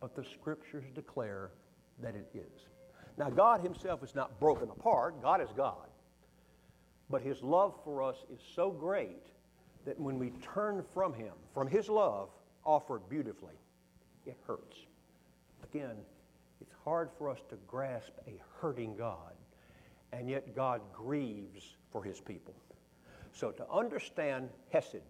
but 0.00 0.14
the 0.14 0.24
scriptures 0.24 0.84
declare 0.94 1.50
that 2.02 2.14
it 2.14 2.28
is. 2.34 2.66
Now, 3.18 3.30
God 3.30 3.62
Himself 3.62 4.02
is 4.02 4.14
not 4.14 4.38
broken 4.38 4.68
apart, 4.68 5.22
God 5.22 5.40
is 5.40 5.48
God. 5.56 5.88
But 7.08 7.22
His 7.22 7.42
love 7.42 7.74
for 7.84 8.02
us 8.02 8.16
is 8.32 8.40
so 8.54 8.70
great 8.70 9.22
that 9.86 9.98
when 9.98 10.18
we 10.18 10.32
turn 10.54 10.84
from 10.92 11.14
Him, 11.14 11.32
from 11.54 11.68
His 11.68 11.88
love 11.88 12.28
offered 12.64 13.08
beautifully, 13.08 13.54
it 14.26 14.36
hurts. 14.46 14.76
Again, 15.72 15.96
it's 16.60 16.74
hard 16.84 17.08
for 17.16 17.30
us 17.30 17.38
to 17.48 17.56
grasp 17.66 18.12
a 18.26 18.40
hurting 18.60 18.96
God, 18.96 19.32
and 20.12 20.28
yet 20.28 20.54
God 20.54 20.80
grieves 20.92 21.76
for 21.90 22.02
His 22.02 22.20
people. 22.20 22.54
So, 23.36 23.50
to 23.50 23.70
understand 23.70 24.48
Hesed, 24.72 25.02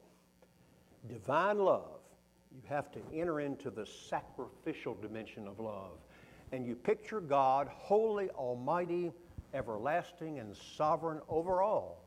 divine 1.09 1.61
love, 1.61 2.01
you 2.53 2.61
have 2.69 2.91
to 2.91 2.99
enter 3.15 3.39
into 3.39 3.71
the 3.71 3.87
sacrificial 3.87 4.97
dimension 5.01 5.47
of 5.47 5.61
love. 5.61 5.99
And 6.51 6.67
you 6.67 6.75
picture 6.75 7.21
God, 7.21 7.69
holy, 7.69 8.29
almighty, 8.31 9.13
everlasting, 9.55 10.41
and 10.41 10.57
sovereign 10.77 11.21
over 11.29 11.63
all. 11.63 12.03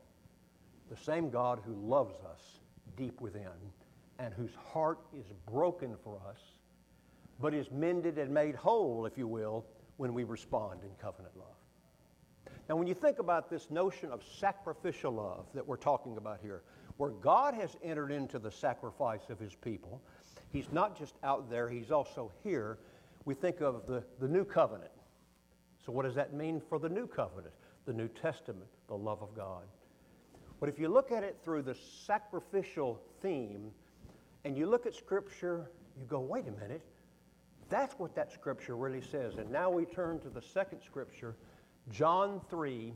The 0.89 0.97
same 0.97 1.29
God 1.29 1.61
who 1.65 1.73
loves 1.73 2.15
us 2.29 2.59
deep 2.97 3.21
within 3.21 3.47
and 4.17 4.33
whose 4.33 4.55
heart 4.73 4.99
is 5.17 5.27
broken 5.49 5.95
for 6.03 6.19
us, 6.27 6.39
but 7.39 7.53
is 7.53 7.71
mended 7.71 8.17
and 8.17 8.29
made 8.29 8.55
whole, 8.55 9.05
if 9.05 9.17
you 9.17 9.25
will, 9.25 9.65
when 9.95 10.13
we 10.13 10.25
respond 10.25 10.81
in 10.83 10.89
covenant 11.01 11.37
love. 11.37 11.58
Now, 12.69 12.75
when 12.75 12.85
you 12.85 12.93
think 12.93 13.17
about 13.17 13.49
this 13.49 13.71
notion 13.71 14.11
of 14.11 14.21
sacrificial 14.23 15.11
love 15.11 15.47
that 15.55 15.67
we're 15.67 15.75
talking 15.75 16.17
about 16.17 16.39
here, 16.39 16.61
where 16.97 17.09
God 17.09 17.55
has 17.55 17.75
entered 17.83 18.11
into 18.11 18.37
the 18.37 18.51
sacrifice 18.51 19.29
of 19.29 19.39
his 19.39 19.55
people, 19.55 19.99
He's 20.51 20.71
not 20.71 20.97
just 20.97 21.15
out 21.23 21.49
there, 21.49 21.67
He's 21.67 21.89
also 21.89 22.31
here. 22.43 22.77
We 23.25 23.33
think 23.33 23.61
of 23.61 23.87
the, 23.87 24.03
the 24.19 24.27
new 24.27 24.45
covenant. 24.45 24.91
So, 25.83 25.91
what 25.91 26.05
does 26.05 26.13
that 26.15 26.33
mean 26.33 26.61
for 26.69 26.77
the 26.77 26.89
new 26.89 27.07
covenant? 27.07 27.53
The 27.85 27.93
New 27.93 28.07
Testament, 28.07 28.69
the 28.87 28.97
love 28.97 29.23
of 29.23 29.35
God. 29.35 29.63
But 30.59 30.69
if 30.69 30.77
you 30.77 30.89
look 30.89 31.11
at 31.11 31.23
it 31.23 31.37
through 31.43 31.63
the 31.63 31.75
sacrificial 32.05 33.01
theme 33.21 33.71
and 34.45 34.55
you 34.55 34.67
look 34.67 34.85
at 34.85 34.93
Scripture, 34.93 35.71
you 35.99 36.05
go, 36.05 36.19
wait 36.19 36.47
a 36.47 36.51
minute, 36.51 36.81
that's 37.69 37.97
what 37.97 38.13
that 38.15 38.31
Scripture 38.31 38.75
really 38.75 39.01
says. 39.01 39.35
And 39.37 39.49
now 39.49 39.71
we 39.71 39.85
turn 39.85 40.19
to 40.19 40.29
the 40.29 40.41
second 40.41 40.81
Scripture, 40.81 41.35
John 41.91 42.41
3 42.49 42.93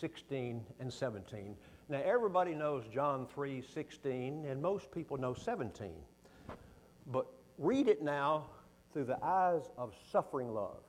16 0.00 0.64
and 0.80 0.92
17. 0.92 1.56
Now, 1.88 2.00
everybody 2.04 2.54
knows 2.54 2.84
John 2.92 3.26
3 3.32 3.62
16, 3.62 4.44
and 4.44 4.60
most 4.60 4.90
people 4.90 5.16
know 5.16 5.34
17. 5.34 5.92
But 7.06 7.26
read 7.58 7.88
it 7.88 8.02
now 8.02 8.46
through 8.92 9.04
the 9.04 9.24
eyes 9.24 9.62
of 9.78 9.94
suffering 10.10 10.52
love. 10.52 10.82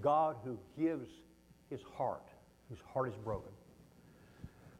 God 0.00 0.36
who 0.44 0.58
gives 0.78 1.08
his 1.70 1.80
heart, 1.96 2.28
whose 2.68 2.80
heart 2.92 3.08
is 3.08 3.16
broken. 3.16 3.52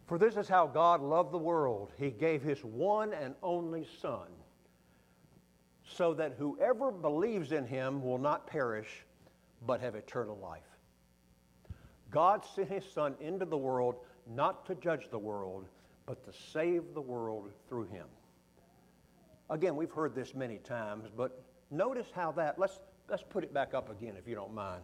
For 0.06 0.18
this 0.18 0.36
is 0.36 0.48
how 0.48 0.66
God 0.66 1.00
loved 1.00 1.32
the 1.32 1.38
world. 1.38 1.92
He 1.98 2.10
gave 2.10 2.42
his 2.42 2.62
one 2.64 3.14
and 3.14 3.34
only 3.42 3.86
Son, 4.00 4.28
so 5.86 6.12
that 6.14 6.34
whoever 6.38 6.90
believes 6.90 7.52
in 7.52 7.66
him 7.66 8.02
will 8.02 8.18
not 8.18 8.46
perish, 8.46 9.04
but 9.66 9.80
have 9.80 9.94
eternal 9.94 10.36
life. 10.36 10.71
God 12.12 12.44
sent 12.54 12.68
his 12.68 12.84
Son 12.84 13.14
into 13.20 13.44
the 13.44 13.58
world 13.58 13.96
not 14.32 14.64
to 14.66 14.74
judge 14.76 15.08
the 15.10 15.18
world, 15.18 15.66
but 16.06 16.22
to 16.24 16.38
save 16.52 16.94
the 16.94 17.00
world 17.00 17.50
through 17.68 17.86
him. 17.88 18.06
Again, 19.50 19.74
we've 19.76 19.90
heard 19.90 20.14
this 20.14 20.34
many 20.34 20.58
times, 20.58 21.08
but 21.16 21.42
notice 21.70 22.06
how 22.14 22.30
that, 22.32 22.58
let's, 22.58 22.78
let's 23.08 23.24
put 23.28 23.42
it 23.42 23.52
back 23.52 23.74
up 23.74 23.90
again 23.90 24.14
if 24.16 24.28
you 24.28 24.34
don't 24.34 24.54
mind. 24.54 24.82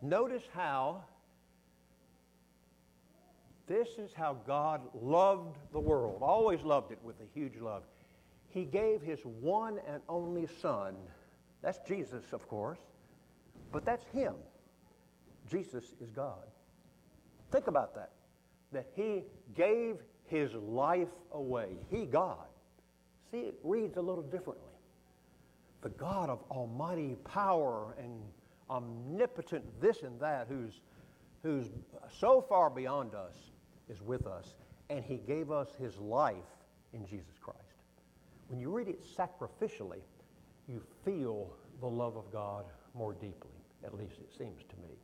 Notice 0.00 0.44
how 0.54 1.04
this 3.66 3.88
is 3.98 4.12
how 4.14 4.36
God 4.46 4.80
loved 4.94 5.58
the 5.72 5.80
world, 5.80 6.22
always 6.22 6.62
loved 6.62 6.92
it 6.92 6.98
with 7.02 7.16
a 7.20 7.38
huge 7.38 7.58
love. 7.60 7.82
He 8.48 8.64
gave 8.64 9.02
his 9.02 9.20
one 9.24 9.78
and 9.86 10.02
only 10.08 10.48
Son. 10.60 10.96
That's 11.62 11.78
Jesus, 11.86 12.24
of 12.32 12.48
course, 12.48 12.78
but 13.70 13.84
that's 13.84 14.04
Him. 14.12 14.34
Jesus 15.50 15.84
is 16.00 16.10
God. 16.10 16.46
Think 17.50 17.66
about 17.66 17.94
that. 17.94 18.12
That 18.72 18.86
He 18.94 19.24
gave 19.56 19.96
His 20.26 20.52
life 20.54 21.08
away. 21.32 21.76
He, 21.90 22.06
God, 22.06 22.46
See, 23.30 23.38
it 23.38 23.54
reads 23.62 23.96
a 23.96 24.00
little 24.00 24.22
differently. 24.22 24.64
The 25.82 25.90
God 25.90 26.28
of 26.28 26.42
almighty 26.50 27.16
power 27.24 27.94
and 27.98 28.20
omnipotent 28.68 29.64
this 29.80 30.02
and 30.02 30.18
that, 30.20 30.46
who's, 30.48 30.80
who's 31.42 31.66
so 32.18 32.44
far 32.48 32.70
beyond 32.70 33.14
us, 33.14 33.34
is 33.88 34.02
with 34.02 34.26
us, 34.26 34.54
and 34.88 35.04
he 35.04 35.16
gave 35.16 35.50
us 35.50 35.68
his 35.80 35.96
life 35.98 36.34
in 36.92 37.06
Jesus 37.06 37.38
Christ. 37.40 37.58
When 38.48 38.58
you 38.58 38.70
read 38.70 38.88
it 38.88 39.04
sacrificially, 39.16 40.00
you 40.68 40.82
feel 41.04 41.52
the 41.80 41.86
love 41.86 42.16
of 42.16 42.30
God 42.32 42.64
more 42.94 43.12
deeply, 43.12 43.50
at 43.84 43.94
least 43.94 44.18
it 44.18 44.30
seems 44.36 44.62
to 44.68 44.76
me. 44.76 44.94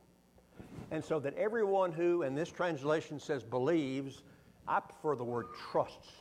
And 0.90 1.04
so 1.04 1.18
that 1.20 1.36
everyone 1.36 1.92
who, 1.92 2.22
and 2.22 2.36
this 2.36 2.50
translation 2.50 3.18
says 3.18 3.42
believes, 3.42 4.22
I 4.68 4.80
prefer 4.80 5.16
the 5.16 5.24
word 5.24 5.46
trusts 5.70 6.12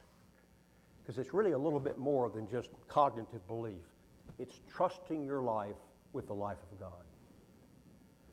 because 1.01 1.19
it's 1.19 1.33
really 1.33 1.51
a 1.51 1.57
little 1.57 1.79
bit 1.79 1.97
more 1.97 2.29
than 2.29 2.49
just 2.49 2.69
cognitive 2.87 3.45
belief. 3.47 3.83
It's 4.39 4.59
trusting 4.73 5.23
your 5.23 5.41
life 5.41 5.75
with 6.13 6.27
the 6.27 6.33
life 6.33 6.57
of 6.71 6.79
God. 6.79 7.03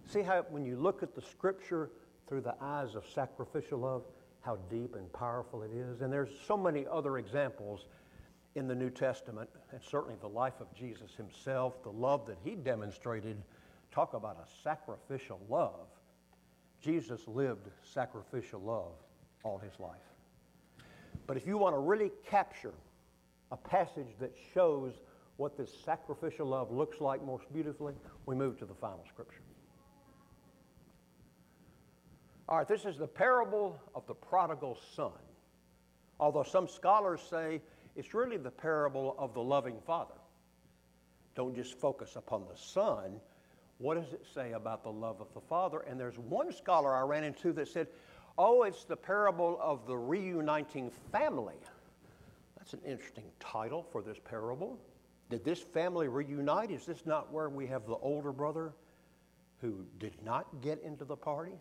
See 0.06 0.23
how 0.23 0.44
when 0.50 0.64
you 0.64 0.76
look 0.76 1.02
at 1.02 1.14
the 1.14 1.23
scripture 1.23 1.90
through 2.26 2.40
the 2.40 2.54
eyes 2.61 2.94
of 2.94 3.04
sacrificial 3.14 3.78
love, 3.78 4.02
how 4.40 4.56
deep 4.71 4.94
and 4.94 5.12
powerful 5.12 5.62
it 5.62 5.71
is. 5.73 6.00
And 6.00 6.12
there's 6.12 6.30
so 6.47 6.56
many 6.56 6.87
other 6.90 7.18
examples 7.18 7.87
in 8.54 8.66
the 8.68 8.75
New 8.75 8.90
Testament, 8.90 9.49
and 9.71 9.80
certainly 9.82 10.16
the 10.21 10.28
life 10.28 10.61
of 10.61 10.75
Jesus 10.75 11.14
himself, 11.16 11.82
the 11.82 11.90
love 11.90 12.26
that 12.26 12.38
he 12.44 12.54
demonstrated. 12.54 13.37
Talk 13.92 14.14
about 14.14 14.37
a 14.37 14.62
sacrificial 14.62 15.40
love. 15.49 15.87
Jesus 16.83 17.21
lived 17.27 17.69
sacrificial 17.83 18.61
love 18.61 18.93
all 19.45 19.59
his 19.59 19.79
life. 19.79 19.97
But 21.27 21.37
if 21.37 21.47
you 21.47 21.57
want 21.57 21.75
to 21.75 21.79
really 21.79 22.11
capture 22.29 22.75
a 23.53 23.57
passage 23.57 24.17
that 24.19 24.33
shows 24.53 24.95
what 25.37 25.57
this 25.57 25.71
sacrificial 25.85 26.47
love 26.47 26.71
looks 26.71 27.01
like 27.01 27.25
most 27.25 27.51
beautifully, 27.53 27.95
we 28.27 28.35
move 28.35 28.59
to 28.59 28.67
the 28.67 28.75
final 28.75 29.05
scripture. 29.09 29.41
All 32.49 32.59
right, 32.59 32.69
this 32.69 32.85
is 32.85 32.99
the 32.99 33.07
parable 33.07 33.81
of 33.95 34.07
the 34.07 34.15
prodigal 34.15 34.77
son. 34.95 35.12
Although 36.19 36.43
some 36.43 36.69
scholars 36.69 37.21
say 37.31 37.62
it's 37.97 38.12
really 38.12 38.37
the 38.37 38.51
parable 38.51 39.15
of 39.19 39.35
the 39.35 39.43
loving 39.43 39.77
father. 39.87 40.15
Don't 41.35 41.55
just 41.55 41.79
focus 41.79 42.17
upon 42.17 42.45
the 42.51 42.59
son. 42.59 43.21
What 43.79 43.95
does 43.95 44.12
it 44.12 44.25
say 44.35 44.52
about 44.52 44.83
the 44.83 44.93
love 44.93 45.21
of 45.21 45.33
the 45.35 45.41
father? 45.41 45.81
And 45.81 45.99
there's 45.99 46.19
one 46.19 46.52
scholar 46.52 46.95
I 46.95 47.02
ran 47.02 47.25
into 47.25 47.52
that 47.55 47.69
said, 47.69 47.88
oh, 48.38 48.62
it's 48.62 48.85
the 48.85 48.97
parable 48.97 49.59
of 49.61 49.87
the 49.87 49.97
reuniting 49.97 50.91
family. 51.11 51.57
That's 52.57 52.75
an 52.75 52.81
interesting 52.87 53.25
title 53.41 53.85
for 53.91 54.02
this 54.02 54.19
parable. 54.25 54.79
Did 55.31 55.45
this 55.45 55.61
family 55.61 56.09
reunite? 56.09 56.71
Is 56.71 56.87
this 56.87 57.05
not 57.07 57.33
where 57.33 57.49
we 57.49 57.67
have 57.67 57.87
the 57.87 57.97
older 57.97 58.33
brother 58.33 58.73
who 59.61 59.85
did 59.99 60.14
not 60.25 60.47
get 60.61 60.81
into 60.83 61.05
the 61.05 61.17
party? 61.17 61.55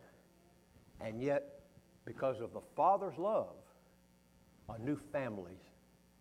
And 1.00 1.22
yet, 1.22 1.62
because 2.06 2.39
of 2.41 2.53
the 2.53 2.62
father's 2.75 3.18
love, 3.18 3.56
a 4.70 4.77
new 4.80 4.98
family 5.12 5.58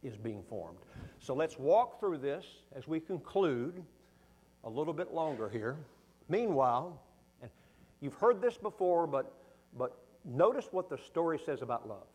is 0.02 0.16
being 0.16 0.42
formed. 0.48 0.78
So 1.18 1.34
let's 1.34 1.58
walk 1.58 2.00
through 2.00 2.18
this 2.18 2.44
as 2.74 2.88
we 2.88 3.00
conclude 3.00 3.82
a 4.64 4.68
little 4.68 4.92
bit 4.92 5.12
longer 5.12 5.48
here. 5.48 5.76
Meanwhile, 6.28 7.00
and 7.42 7.50
you've 8.00 8.14
heard 8.14 8.40
this 8.40 8.56
before, 8.56 9.06
but, 9.06 9.32
but 9.76 9.96
notice 10.24 10.68
what 10.70 10.88
the 10.88 10.98
story 10.98 11.38
says 11.44 11.62
about 11.62 11.88
love. 11.88 12.06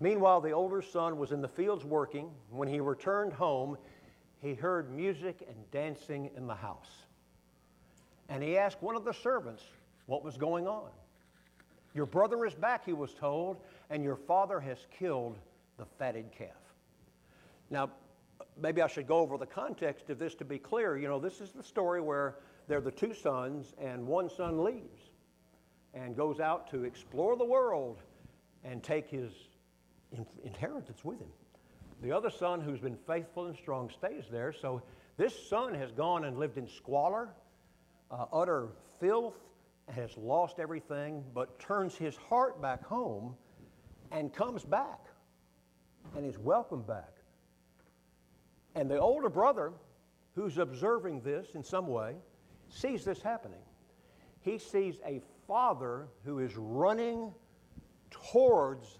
Meanwhile, 0.00 0.40
the 0.40 0.50
older 0.50 0.82
son 0.82 1.18
was 1.18 1.32
in 1.32 1.40
the 1.40 1.48
fields 1.48 1.84
working. 1.84 2.30
When 2.50 2.68
he 2.68 2.80
returned 2.80 3.32
home, 3.32 3.78
he 4.42 4.54
heard 4.54 4.94
music 4.94 5.46
and 5.48 5.56
dancing 5.70 6.30
in 6.36 6.46
the 6.46 6.54
house. 6.54 6.90
And 8.28 8.42
he 8.42 8.58
asked 8.58 8.82
one 8.82 8.96
of 8.96 9.04
the 9.04 9.12
servants 9.12 9.62
what 10.06 10.24
was 10.24 10.36
going 10.36 10.66
on. 10.66 10.90
Your 11.94 12.06
brother 12.06 12.44
is 12.44 12.54
back, 12.54 12.84
he 12.84 12.92
was 12.92 13.14
told, 13.14 13.58
and 13.88 14.02
your 14.02 14.16
father 14.16 14.58
has 14.60 14.78
killed 14.98 15.38
the 15.78 15.84
fatted 15.98 16.26
calf. 16.36 16.50
Now, 17.70 17.90
maybe 18.60 18.82
I 18.82 18.86
should 18.86 19.06
go 19.06 19.18
over 19.18 19.38
the 19.38 19.46
context 19.46 20.10
of 20.10 20.18
this 20.18 20.34
to 20.36 20.44
be 20.44 20.58
clear. 20.58 20.96
You 20.96 21.08
know, 21.08 21.18
this 21.18 21.40
is 21.40 21.52
the 21.52 21.62
story 21.62 22.00
where 22.00 22.36
they're 22.68 22.80
the 22.80 22.90
two 22.90 23.14
sons, 23.14 23.74
and 23.80 24.06
one 24.06 24.30
son 24.30 24.62
leaves 24.62 25.00
and 25.92 26.16
goes 26.16 26.40
out 26.40 26.70
to 26.70 26.84
explore 26.84 27.36
the 27.36 27.44
world 27.44 27.98
and 28.64 28.82
take 28.82 29.08
his 29.08 29.32
inheritance 30.44 31.04
with 31.04 31.20
him. 31.20 31.28
The 32.02 32.12
other 32.12 32.30
son, 32.30 32.60
who's 32.60 32.80
been 32.80 32.98
faithful 33.06 33.46
and 33.46 33.56
strong, 33.56 33.90
stays 33.90 34.24
there. 34.30 34.52
So 34.52 34.82
this 35.16 35.48
son 35.48 35.74
has 35.74 35.92
gone 35.92 36.24
and 36.24 36.38
lived 36.38 36.58
in 36.58 36.66
squalor, 36.68 37.30
uh, 38.10 38.26
utter 38.32 38.68
filth, 39.00 39.36
has 39.88 40.16
lost 40.16 40.58
everything, 40.58 41.22
but 41.34 41.58
turns 41.58 41.94
his 41.94 42.16
heart 42.16 42.60
back 42.60 42.84
home 42.84 43.34
and 44.10 44.32
comes 44.32 44.64
back 44.64 45.00
and 46.16 46.24
is 46.24 46.38
welcomed 46.38 46.86
back. 46.86 47.13
And 48.74 48.90
the 48.90 48.98
older 48.98 49.28
brother, 49.28 49.72
who's 50.34 50.58
observing 50.58 51.20
this 51.20 51.54
in 51.54 51.62
some 51.62 51.86
way, 51.86 52.16
sees 52.68 53.04
this 53.04 53.22
happening. 53.22 53.62
He 54.40 54.58
sees 54.58 54.96
a 55.06 55.20
father 55.46 56.08
who 56.24 56.40
is 56.40 56.56
running 56.56 57.32
towards 58.10 58.98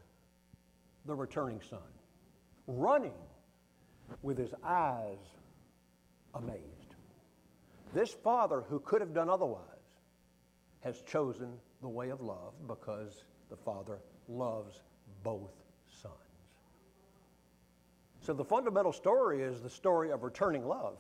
the 1.07 1.15
returning 1.15 1.61
son, 1.69 1.81
running 2.67 3.13
with 4.23 4.39
his 4.39 4.55
eyes 4.65 5.19
amazed. 6.35 6.95
This 7.93 8.13
father, 8.13 8.63
who 8.69 8.81
could 8.81 9.01
have 9.01 9.15
done 9.15 9.29
otherwise, 9.29 9.61
has 10.81 11.01
chosen 11.03 11.53
the 11.81 11.89
way 11.89 12.11
of 12.11 12.21
love 12.21 12.53
because 12.67 13.25
the 13.51 13.57
father 13.57 13.99
loves 14.29 14.83
both. 15.23 15.64
So 18.25 18.33
the 18.33 18.43
fundamental 18.43 18.93
story 18.95 19.43
is 19.43 19.61
the 19.61 19.69
story 19.69 20.11
of 20.11 20.23
returning 20.23 20.67
love 20.67 20.97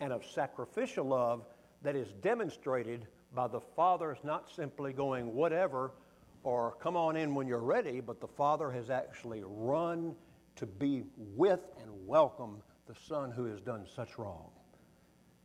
and 0.00 0.14
of 0.14 0.24
sacrificial 0.24 1.04
love 1.04 1.44
that 1.82 1.94
is 1.94 2.14
demonstrated 2.22 3.06
by 3.34 3.48
the 3.48 3.60
Father's 3.60 4.16
not 4.24 4.48
simply 4.48 4.94
going 4.94 5.34
whatever 5.34 5.92
or 6.42 6.74
come 6.80 6.96
on 6.96 7.16
in 7.16 7.34
when 7.34 7.46
you're 7.46 7.62
ready, 7.62 8.00
but 8.00 8.18
the 8.18 8.26
Father 8.26 8.70
has 8.70 8.88
actually 8.88 9.42
run 9.44 10.14
to 10.56 10.64
be 10.64 11.02
with 11.16 11.60
and 11.82 11.90
welcome 12.06 12.62
the 12.86 12.94
Son 13.06 13.30
who 13.30 13.44
has 13.44 13.60
done 13.60 13.84
such 13.94 14.18
wrong. 14.18 14.48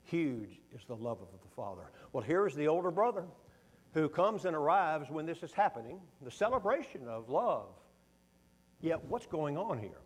Huge 0.04 0.62
is 0.74 0.86
the 0.88 0.96
love 0.96 1.20
of 1.20 1.28
the 1.42 1.54
Father. 1.54 1.92
Well, 2.14 2.24
here 2.24 2.48
is 2.48 2.56
the 2.56 2.70
older 2.70 2.92
brother 2.92 3.26
who 3.94 4.08
comes 4.08 4.46
and 4.46 4.56
arrives 4.56 5.10
when 5.10 5.26
this 5.26 5.44
is 5.44 5.52
happening, 5.52 6.00
the 6.22 6.32
celebration 6.32 7.10
of 7.10 7.30
love. 7.30 7.68
Yet, 8.80 9.04
what's 9.04 9.26
going 9.26 9.58
on 9.58 9.80
here? 9.80 10.00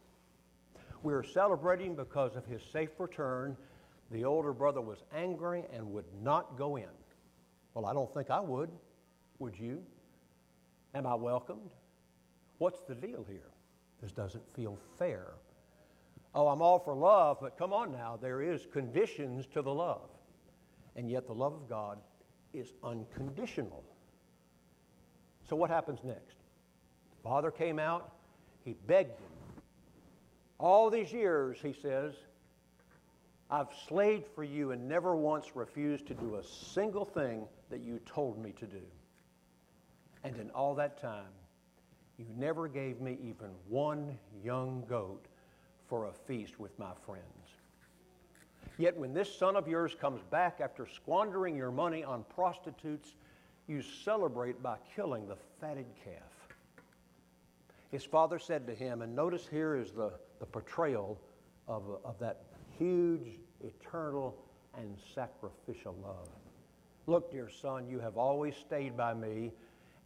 We're 1.03 1.23
celebrating 1.23 1.95
because 1.95 2.35
of 2.35 2.45
his 2.45 2.61
safe 2.71 2.91
return. 2.99 3.57
The 4.11 4.25
older 4.25 4.53
brother 4.53 4.81
was 4.81 5.03
angry 5.15 5.63
and 5.73 5.91
would 5.93 6.05
not 6.21 6.57
go 6.57 6.75
in. 6.75 6.85
Well, 7.73 7.85
I 7.85 7.93
don't 7.93 8.13
think 8.13 8.29
I 8.29 8.39
would. 8.39 8.69
Would 9.39 9.57
you? 9.57 9.81
Am 10.93 11.07
I 11.07 11.15
welcomed? 11.15 11.71
What's 12.57 12.81
the 12.81 12.93
deal 12.93 13.25
here? 13.27 13.49
This 14.01 14.11
doesn't 14.11 14.43
feel 14.55 14.77
fair. 14.99 15.33
Oh, 16.35 16.47
I'm 16.47 16.61
all 16.61 16.79
for 16.79 16.93
love, 16.93 17.37
but 17.41 17.57
come 17.57 17.73
on 17.73 17.91
now, 17.91 18.17
there 18.21 18.41
is 18.41 18.67
conditions 18.71 19.45
to 19.53 19.61
the 19.61 19.73
love. 19.73 20.09
And 20.95 21.09
yet 21.09 21.25
the 21.25 21.33
love 21.33 21.53
of 21.53 21.67
God 21.67 21.97
is 22.53 22.73
unconditional. 22.83 23.83
So 25.49 25.55
what 25.55 25.69
happens 25.69 25.99
next? 26.03 26.35
The 27.11 27.23
Father 27.23 27.51
came 27.51 27.79
out, 27.79 28.11
he 28.63 28.75
begged 28.87 29.19
him. 29.19 29.30
All 30.61 30.91
these 30.91 31.11
years, 31.11 31.57
he 31.59 31.73
says, 31.73 32.13
I've 33.49 33.69
slaved 33.87 34.27
for 34.35 34.43
you 34.43 34.71
and 34.71 34.87
never 34.87 35.15
once 35.15 35.55
refused 35.55 36.05
to 36.07 36.13
do 36.13 36.35
a 36.35 36.43
single 36.43 37.03
thing 37.03 37.47
that 37.71 37.81
you 37.81 37.99
told 38.05 38.37
me 38.37 38.51
to 38.59 38.67
do. 38.67 38.83
And 40.23 40.37
in 40.37 40.51
all 40.51 40.75
that 40.75 41.01
time, 41.01 41.31
you 42.19 42.25
never 42.37 42.67
gave 42.67 43.01
me 43.01 43.17
even 43.23 43.49
one 43.67 44.19
young 44.43 44.83
goat 44.87 45.25
for 45.89 46.05
a 46.05 46.13
feast 46.13 46.59
with 46.59 46.77
my 46.77 46.91
friends. 47.07 47.25
Yet 48.77 48.95
when 48.95 49.15
this 49.15 49.33
son 49.35 49.55
of 49.55 49.67
yours 49.67 49.95
comes 49.99 50.21
back 50.29 50.61
after 50.61 50.85
squandering 50.85 51.55
your 51.55 51.71
money 51.71 52.03
on 52.03 52.23
prostitutes, 52.35 53.15
you 53.67 53.81
celebrate 53.81 54.61
by 54.61 54.77
killing 54.95 55.27
the 55.27 55.37
fatted 55.59 55.87
calf. 56.05 56.55
His 57.89 58.05
father 58.05 58.37
said 58.37 58.67
to 58.67 58.75
him, 58.75 59.01
and 59.01 59.15
notice 59.15 59.47
here 59.49 59.75
is 59.75 59.91
the, 59.91 60.13
the 60.41 60.45
portrayal 60.47 61.17
of, 61.67 61.83
of 62.03 62.19
that 62.19 62.41
huge, 62.77 63.39
eternal, 63.63 64.35
and 64.75 64.97
sacrificial 65.13 65.95
love. 66.03 66.27
Look, 67.07 67.31
dear 67.31 67.47
son, 67.49 67.87
you 67.87 67.99
have 67.99 68.17
always 68.17 68.55
stayed 68.55 68.97
by 68.97 69.13
me, 69.13 69.51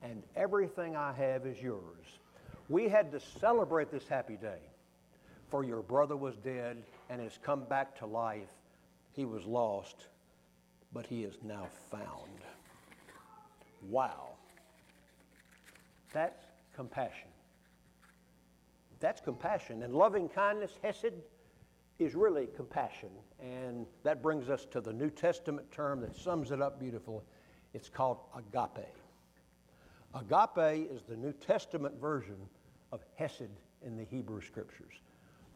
and 0.04 0.21
everything 0.36 0.95
I 0.95 1.13
have 1.13 1.48
is 1.48 1.60
yours. 1.62 2.19
We 2.67 2.89
had 2.89 3.12
to 3.13 3.19
celebrate 3.39 3.91
this 3.91 4.08
happy 4.08 4.36
day, 4.36 4.60
for 5.50 5.63
your 5.63 5.82
brother 5.82 6.17
was 6.17 6.36
dead 6.43 6.84
and 7.10 7.21
has 7.21 7.39
come 7.41 7.63
back 7.63 7.98
to 8.00 8.06
life. 8.06 8.50
He 9.13 9.24
was 9.24 9.45
lost, 9.45 10.08
but 10.93 11.06
he 11.06 11.24
is 11.24 11.36
now 11.43 11.67
found. 11.89 12.41
Wow. 13.89 14.32
That's 16.12 16.43
compassion. 16.76 17.30
That's 18.99 19.21
compassion. 19.21 19.84
And 19.84 19.93
loving 19.93 20.29
kindness, 20.29 20.71
Hesed, 20.84 21.13
is 21.99 22.15
really 22.15 22.47
compassion. 22.55 23.10
And 23.39 23.86
that 24.03 24.21
brings 24.21 24.49
us 24.49 24.65
to 24.71 24.81
the 24.81 24.93
New 24.93 25.10
Testament 25.10 25.71
term 25.71 26.01
that 26.01 26.15
sums 26.15 26.51
it 26.51 26.62
up 26.62 26.79
beautifully. 26.79 27.23
It's 27.73 27.89
called 27.89 28.19
agape. 28.36 28.88
Agape 30.13 30.89
is 30.91 31.03
the 31.03 31.15
New 31.15 31.34
Testament 31.34 31.99
version 31.99 32.38
of 32.91 33.03
Hesed 33.15 33.49
in 33.86 33.97
the 33.97 34.03
Hebrew 34.03 34.41
Scriptures. 34.41 34.93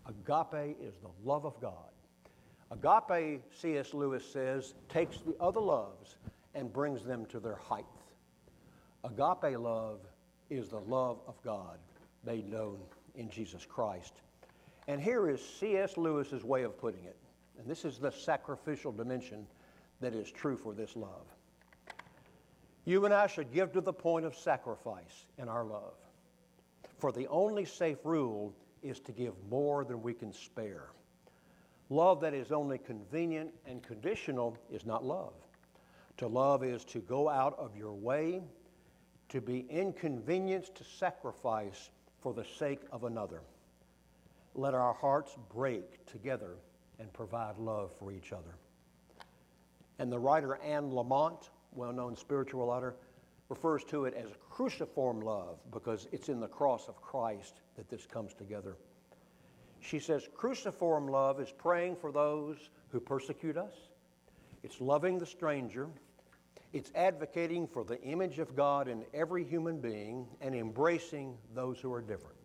Agape 0.08 0.78
is 0.82 0.95
the 1.02 1.10
love 1.23 1.45
of 1.45 1.60
God. 1.62 1.91
Agape, 2.71 3.41
C.S. 3.52 3.93
Lewis 3.93 4.23
says, 4.23 4.75
takes 4.89 5.19
the 5.19 5.36
other 5.39 5.60
loves 5.60 6.17
and 6.56 6.71
brings 6.71 7.04
them 7.04 7.25
to 7.28 7.39
their 7.39 7.56
height. 7.56 7.86
Agape 9.04 9.58
love 9.58 9.99
is 10.49 10.69
the 10.69 10.80
love 10.82 11.19
of 11.28 11.41
God 11.43 11.78
made 12.25 12.49
known 12.49 12.80
in 13.19 13.29
Jesus 13.29 13.65
Christ. 13.65 14.13
And 14.88 14.99
here 14.99 15.29
is 15.29 15.39
C.S. 15.60 15.97
Lewis's 15.97 16.43
way 16.43 16.63
of 16.63 16.77
putting 16.79 17.03
it. 17.03 17.17
And 17.60 17.67
this 17.67 17.86
is 17.86 17.99
the 17.99 18.12
sacrificial 18.12 18.91
dimension 18.91 19.45
that 19.99 20.15
is 20.15 20.32
true 20.32 20.58
for 20.58 20.73
this 20.73 20.95
love. 20.95 21.27
You 22.86 23.05
and 23.05 23.13
I 23.13 23.27
should 23.27 23.53
give 23.53 23.73
to 23.73 23.82
the 23.82 23.93
point 23.93 24.25
of 24.25 24.36
sacrifice 24.36 25.25
in 25.38 25.49
our 25.49 25.65
love. 25.65 25.93
For 26.97 27.12
the 27.12 27.27
only 27.27 27.65
safe 27.65 27.99
rule 28.03 28.53
is 28.82 28.99
to 29.01 29.12
give 29.12 29.34
more 29.49 29.84
than 29.84 30.01
we 30.01 30.13
can 30.13 30.32
spare. 30.32 30.88
Love 31.89 32.21
that 32.21 32.34
is 32.34 32.51
only 32.51 32.77
convenient 32.77 33.51
and 33.65 33.84
conditional 33.84 34.58
is 34.71 34.86
not 34.86 35.03
love. 35.03 35.34
To 36.17 36.27
love 36.27 36.63
is 36.63 36.86
to 36.86 36.99
go 36.99 37.29
out 37.29 37.58
of 37.60 37.75
your 37.75 37.93
way, 37.93 38.41
to 39.29 39.41
be 39.41 39.65
inconvenienced 39.69 40.75
to 40.75 40.84
sacrifice 40.84 41.89
for 42.21 42.34
the 42.34 42.45
sake 42.58 42.82
of 42.91 43.03
another. 43.03 43.41
Let 44.55 44.73
our 44.73 44.93
hearts 44.93 45.38
break 45.53 46.05
together 46.05 46.55
and 46.99 47.12
provide 47.13 47.58
love 47.58 47.91
for 47.97 48.12
each 48.12 48.34
other. 48.34 48.55
And 49.99 50.12
the 50.12 50.19
writer 50.19 50.58
Anne 50.63 50.91
Lamott, 50.91 51.49
well 51.73 51.93
known 51.93 52.15
spiritual 52.15 52.67
writer, 52.67 52.95
refers 53.49 53.84
to 53.86 54.05
it 54.05 54.13
as 54.13 54.27
cruciform 54.49 55.21
love 55.21 55.60
because 55.71 56.08
it's 56.12 56.29
in 56.29 56.39
the 56.39 56.47
cross 56.47 56.88
of 56.88 57.01
Christ 57.01 57.62
that 57.75 57.89
this 57.89 58.05
comes 58.05 58.34
together. 58.34 58.77
She 59.82 59.99
says 59.99 60.27
cruciform 60.36 61.08
love 61.08 61.39
is 61.39 61.51
praying 61.58 61.95
for 61.95 62.12
those 62.12 62.69
who 62.89 62.99
persecute 62.99 63.58
us, 63.58 63.73
it's 64.63 64.82
loving 64.82 65.17
the 65.17 65.25
stranger, 65.25 65.88
it's 66.71 66.91
advocating 66.93 67.67
for 67.67 67.84
the 67.84 68.01
image 68.01 68.39
of 68.39 68.55
God 68.55 68.88
in 68.88 69.03
every 69.13 69.43
human 69.43 69.79
being, 69.79 70.27
and 70.41 70.53
embracing 70.53 71.36
those 71.55 71.79
who 71.79 71.91
are 71.91 72.01
different. 72.01 72.38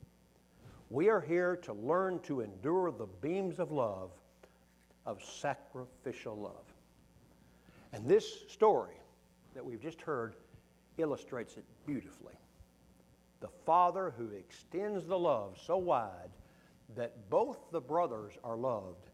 We 0.91 1.09
are 1.09 1.21
here 1.21 1.57
to 1.57 1.73
learn 1.73 2.21
to 2.21 2.41
endure 2.41 2.91
the 2.91 3.07
beams 3.21 3.59
of 3.59 3.71
love, 3.71 4.11
of 5.07 5.23
sacrificial 5.23 6.37
love. 6.37 6.65
And 7.93 8.09
this 8.09 8.45
story 8.49 8.95
that 9.55 9.65
we've 9.65 9.83
just 9.83 10.01
heard 10.01 10.35
illustrates 10.99 11.57
it 11.57 11.65
beautifully. 11.87 12.35
The 13.41 13.49
Father 13.67 14.15
who 14.17 14.31
extends 14.31 15.07
the 15.07 15.19
love 15.19 15.59
so 15.65 15.77
wide 15.77 16.31
that 16.97 17.29
both 17.29 17.59
the 17.73 17.81
brothers 17.81 18.33
are 18.43 18.57
loved 18.57 19.11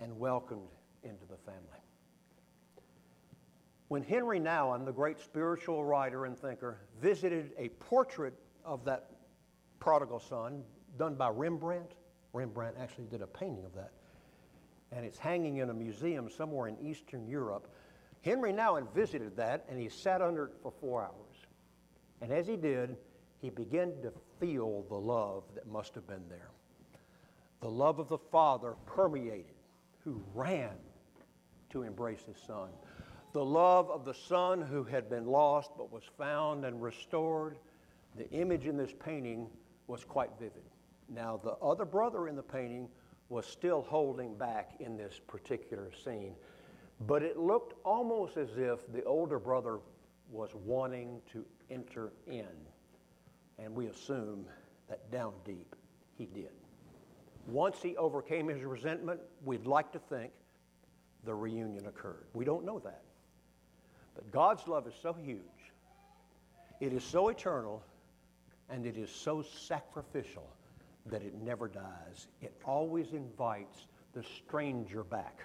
and 0.00 0.18
welcomed 0.18 0.68
into 1.02 1.24
the 1.26 1.36
family. 1.36 1.81
When 3.92 4.02
Henri 4.02 4.40
Nouwen, 4.40 4.86
the 4.86 4.92
great 4.92 5.20
spiritual 5.20 5.84
writer 5.84 6.24
and 6.24 6.38
thinker, 6.38 6.78
visited 6.98 7.52
a 7.58 7.68
portrait 7.68 8.32
of 8.64 8.86
that 8.86 9.10
prodigal 9.80 10.18
son 10.18 10.62
done 10.96 11.14
by 11.14 11.28
Rembrandt, 11.28 11.92
Rembrandt 12.32 12.76
actually 12.80 13.04
did 13.04 13.20
a 13.20 13.26
painting 13.26 13.66
of 13.66 13.74
that, 13.74 13.92
and 14.92 15.04
it's 15.04 15.18
hanging 15.18 15.58
in 15.58 15.68
a 15.68 15.74
museum 15.74 16.30
somewhere 16.30 16.68
in 16.68 16.78
Eastern 16.80 17.28
Europe. 17.28 17.68
Henri 18.24 18.50
Nouwen 18.50 18.90
visited 18.94 19.36
that 19.36 19.66
and 19.68 19.78
he 19.78 19.90
sat 19.90 20.22
under 20.22 20.46
it 20.46 20.52
for 20.62 20.72
four 20.80 21.02
hours. 21.02 21.46
And 22.22 22.32
as 22.32 22.46
he 22.46 22.56
did, 22.56 22.96
he 23.42 23.50
began 23.50 23.92
to 24.00 24.12
feel 24.40 24.86
the 24.88 24.94
love 24.94 25.42
that 25.54 25.66
must 25.66 25.94
have 25.96 26.06
been 26.06 26.26
there. 26.30 26.48
The 27.60 27.68
love 27.68 27.98
of 27.98 28.08
the 28.08 28.16
Father 28.16 28.74
permeated, 28.86 29.52
who 30.02 30.22
ran 30.34 30.78
to 31.68 31.82
embrace 31.82 32.22
his 32.22 32.38
Son. 32.46 32.70
The 33.32 33.44
love 33.44 33.90
of 33.90 34.04
the 34.04 34.12
Son 34.12 34.60
who 34.60 34.84
had 34.84 35.08
been 35.08 35.26
lost 35.26 35.70
but 35.76 35.90
was 35.90 36.02
found 36.18 36.66
and 36.66 36.82
restored. 36.82 37.56
The 38.16 38.28
image 38.30 38.66
in 38.66 38.76
this 38.76 38.92
painting 38.92 39.48
was 39.86 40.04
quite 40.04 40.30
vivid. 40.38 40.64
Now, 41.08 41.40
the 41.42 41.52
other 41.52 41.86
brother 41.86 42.28
in 42.28 42.36
the 42.36 42.42
painting 42.42 42.88
was 43.30 43.46
still 43.46 43.82
holding 43.82 44.34
back 44.36 44.72
in 44.80 44.98
this 44.98 45.18
particular 45.26 45.90
scene, 46.04 46.34
but 47.06 47.22
it 47.22 47.38
looked 47.38 47.74
almost 47.84 48.36
as 48.36 48.50
if 48.56 48.80
the 48.92 49.02
older 49.04 49.38
brother 49.38 49.78
was 50.30 50.50
wanting 50.54 51.22
to 51.32 51.44
enter 51.70 52.12
in. 52.26 52.46
And 53.58 53.74
we 53.74 53.86
assume 53.86 54.44
that 54.88 55.10
down 55.10 55.32
deep 55.44 55.74
he 56.18 56.26
did. 56.26 56.52
Once 57.46 57.80
he 57.82 57.96
overcame 57.96 58.48
his 58.48 58.62
resentment, 58.62 59.20
we'd 59.42 59.66
like 59.66 59.90
to 59.92 59.98
think 59.98 60.32
the 61.24 61.34
reunion 61.34 61.86
occurred. 61.86 62.26
We 62.34 62.44
don't 62.44 62.64
know 62.64 62.78
that. 62.80 63.02
But 64.14 64.30
God's 64.30 64.66
love 64.68 64.86
is 64.86 64.94
so 65.00 65.12
huge, 65.12 65.40
it 66.80 66.92
is 66.92 67.04
so 67.04 67.28
eternal, 67.28 67.82
and 68.68 68.86
it 68.86 68.96
is 68.96 69.10
so 69.10 69.42
sacrificial 69.42 70.48
that 71.06 71.22
it 71.22 71.34
never 71.42 71.68
dies. 71.68 72.28
It 72.40 72.54
always 72.64 73.12
invites 73.12 73.86
the 74.12 74.22
stranger 74.22 75.02
back. 75.02 75.40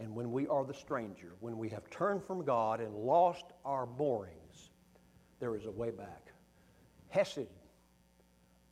And 0.00 0.14
when 0.14 0.30
we 0.32 0.46
are 0.46 0.64
the 0.64 0.74
stranger, 0.74 1.32
when 1.40 1.58
we 1.58 1.68
have 1.70 1.88
turned 1.90 2.22
from 2.22 2.44
God 2.44 2.80
and 2.80 2.94
lost 2.94 3.44
our 3.64 3.86
moorings, 3.98 4.70
there 5.40 5.56
is 5.56 5.66
a 5.66 5.70
way 5.70 5.90
back. 5.90 6.32
Hesed, 7.08 7.48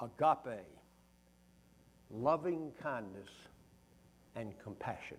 agape, 0.00 0.64
loving 2.10 2.70
kindness, 2.80 3.30
and 4.36 4.52
compassion. 4.62 5.16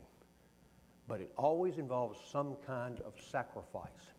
But 1.07 1.21
it 1.21 1.31
always 1.37 1.77
involves 1.77 2.19
some 2.31 2.55
kind 2.65 2.99
of 3.01 3.13
sacrifice. 3.31 4.11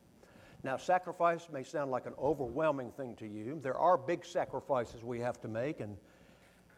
Now, 0.64 0.76
sacrifice 0.76 1.48
may 1.52 1.62
sound 1.62 1.90
like 1.90 2.06
an 2.06 2.14
overwhelming 2.18 2.90
thing 2.92 3.14
to 3.16 3.26
you. 3.26 3.60
There 3.62 3.76
are 3.76 3.96
big 3.96 4.24
sacrifices 4.24 5.04
we 5.04 5.20
have 5.20 5.40
to 5.42 5.48
make, 5.48 5.80
and, 5.80 5.96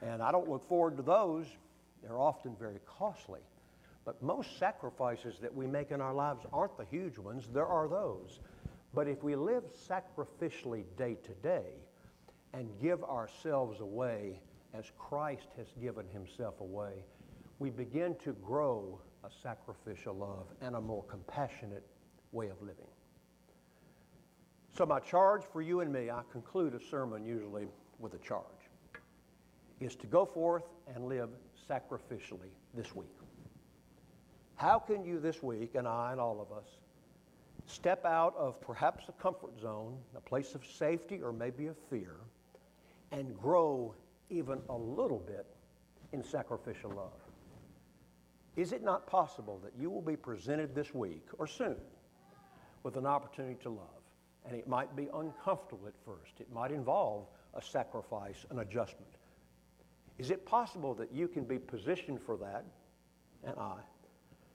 and 0.02 0.22
I 0.22 0.32
don't 0.32 0.48
look 0.48 0.68
forward 0.68 0.96
to 0.96 1.02
those. 1.02 1.46
They're 2.02 2.18
often 2.18 2.54
very 2.58 2.80
costly. 2.86 3.40
But 4.04 4.22
most 4.22 4.58
sacrifices 4.58 5.38
that 5.40 5.54
we 5.54 5.66
make 5.66 5.90
in 5.90 6.00
our 6.00 6.14
lives 6.14 6.44
aren't 6.52 6.76
the 6.76 6.84
huge 6.84 7.18
ones, 7.18 7.48
there 7.52 7.66
are 7.66 7.88
those. 7.88 8.40
But 8.92 9.06
if 9.06 9.22
we 9.22 9.36
live 9.36 9.64
sacrificially 9.72 10.84
day 10.96 11.16
to 11.22 11.32
day 11.42 11.66
and 12.52 12.68
give 12.82 13.04
ourselves 13.04 13.80
away 13.80 14.40
as 14.74 14.90
Christ 14.98 15.48
has 15.56 15.68
given 15.80 16.06
himself 16.08 16.60
away, 16.60 17.04
we 17.58 17.70
begin 17.70 18.16
to 18.24 18.32
grow 18.32 19.00
a 19.24 19.28
sacrificial 19.42 20.14
love 20.14 20.46
and 20.60 20.76
a 20.76 20.80
more 20.80 21.04
compassionate 21.04 21.86
way 22.32 22.48
of 22.48 22.60
living. 22.60 22.86
So, 24.76 24.86
my 24.86 25.00
charge 25.00 25.42
for 25.52 25.62
you 25.62 25.80
and 25.80 25.92
me, 25.92 26.10
I 26.10 26.22
conclude 26.30 26.74
a 26.74 26.80
sermon 26.80 27.24
usually 27.24 27.66
with 27.98 28.14
a 28.14 28.18
charge, 28.18 28.44
is 29.80 29.96
to 29.96 30.06
go 30.06 30.24
forth 30.24 30.64
and 30.94 31.06
live 31.06 31.28
sacrificially 31.68 32.50
this 32.74 32.94
week. 32.94 33.08
How 34.56 34.78
can 34.78 35.04
you 35.04 35.18
this 35.20 35.42
week, 35.42 35.74
and 35.74 35.88
I 35.88 36.12
and 36.12 36.20
all 36.20 36.40
of 36.40 36.56
us, 36.56 36.68
step 37.66 38.04
out 38.04 38.34
of 38.36 38.60
perhaps 38.60 39.08
a 39.08 39.12
comfort 39.12 39.58
zone, 39.60 39.96
a 40.16 40.20
place 40.20 40.54
of 40.54 40.64
safety 40.64 41.20
or 41.22 41.32
maybe 41.32 41.66
of 41.66 41.76
fear, 41.88 42.16
and 43.12 43.36
grow 43.38 43.94
even 44.28 44.60
a 44.68 44.76
little 44.76 45.18
bit 45.18 45.46
in 46.12 46.22
sacrificial 46.22 46.90
love? 46.90 47.19
Is 48.60 48.72
it 48.72 48.82
not 48.82 49.06
possible 49.06 49.58
that 49.64 49.72
you 49.80 49.88
will 49.88 50.02
be 50.02 50.16
presented 50.16 50.74
this 50.74 50.92
week 50.92 51.26
or 51.38 51.46
soon 51.46 51.76
with 52.82 52.98
an 52.98 53.06
opportunity 53.06 53.54
to 53.62 53.70
love? 53.70 54.02
And 54.44 54.54
it 54.54 54.68
might 54.68 54.94
be 54.94 55.08
uncomfortable 55.14 55.86
at 55.86 55.94
first. 56.04 56.40
It 56.40 56.52
might 56.52 56.70
involve 56.70 57.24
a 57.54 57.62
sacrifice, 57.62 58.44
an 58.50 58.58
adjustment. 58.58 59.12
Is 60.18 60.30
it 60.30 60.44
possible 60.44 60.92
that 60.96 61.10
you 61.10 61.26
can 61.26 61.44
be 61.44 61.58
positioned 61.58 62.20
for 62.20 62.36
that, 62.36 62.66
and 63.44 63.58
I, 63.58 63.78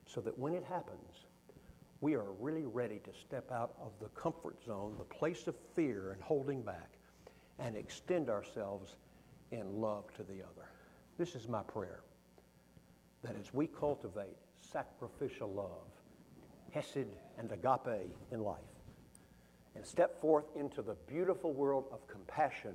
so 0.06 0.20
that 0.20 0.38
when 0.38 0.52
it 0.54 0.62
happens, 0.62 1.26
we 2.00 2.14
are 2.14 2.30
really 2.38 2.64
ready 2.64 3.00
to 3.00 3.10
step 3.12 3.50
out 3.50 3.74
of 3.82 3.90
the 4.00 4.08
comfort 4.10 4.64
zone, 4.64 4.94
the 4.98 5.04
place 5.16 5.48
of 5.48 5.56
fear 5.74 6.12
and 6.12 6.22
holding 6.22 6.62
back, 6.62 6.92
and 7.58 7.76
extend 7.76 8.30
ourselves 8.30 8.94
in 9.50 9.80
love 9.80 10.14
to 10.14 10.22
the 10.22 10.44
other. 10.44 10.68
This 11.18 11.34
is 11.34 11.48
my 11.48 11.64
prayer 11.64 12.02
that 13.26 13.36
as 13.40 13.52
we 13.52 13.66
cultivate 13.66 14.36
sacrificial 14.54 15.52
love, 15.52 15.90
hesed 16.72 17.06
and 17.38 17.50
agape 17.50 18.10
in 18.30 18.40
life, 18.40 18.58
and 19.74 19.84
step 19.84 20.20
forth 20.20 20.44
into 20.54 20.80
the 20.80 20.96
beautiful 21.06 21.52
world 21.52 21.86
of 21.92 22.06
compassion, 22.06 22.74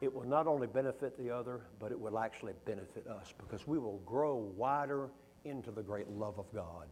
it 0.00 0.12
will 0.12 0.26
not 0.26 0.46
only 0.46 0.66
benefit 0.66 1.16
the 1.18 1.30
other, 1.30 1.62
but 1.80 1.90
it 1.90 1.98
will 1.98 2.18
actually 2.18 2.52
benefit 2.66 3.06
us 3.06 3.32
because 3.38 3.66
we 3.66 3.78
will 3.78 4.00
grow 4.04 4.52
wider 4.56 5.08
into 5.44 5.70
the 5.70 5.82
great 5.82 6.08
love 6.10 6.38
of 6.38 6.46
God, 6.54 6.86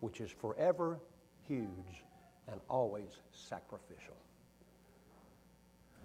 which 0.00 0.20
is 0.20 0.30
forever 0.30 0.98
huge 1.46 2.04
and 2.50 2.60
always 2.68 3.20
sacrificial. 3.30 4.16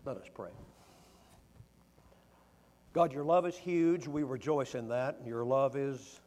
Let 0.06 0.18
us 0.18 0.30
pray. 0.34 0.52
God, 2.94 3.12
your 3.12 3.24
love 3.24 3.46
is 3.46 3.58
huge. 3.58 4.08
We 4.08 4.24
rejoice 4.24 4.76
in 4.76 4.88
that. 4.90 5.20
Your 5.26 5.44
love 5.44 5.76
is 5.76 6.22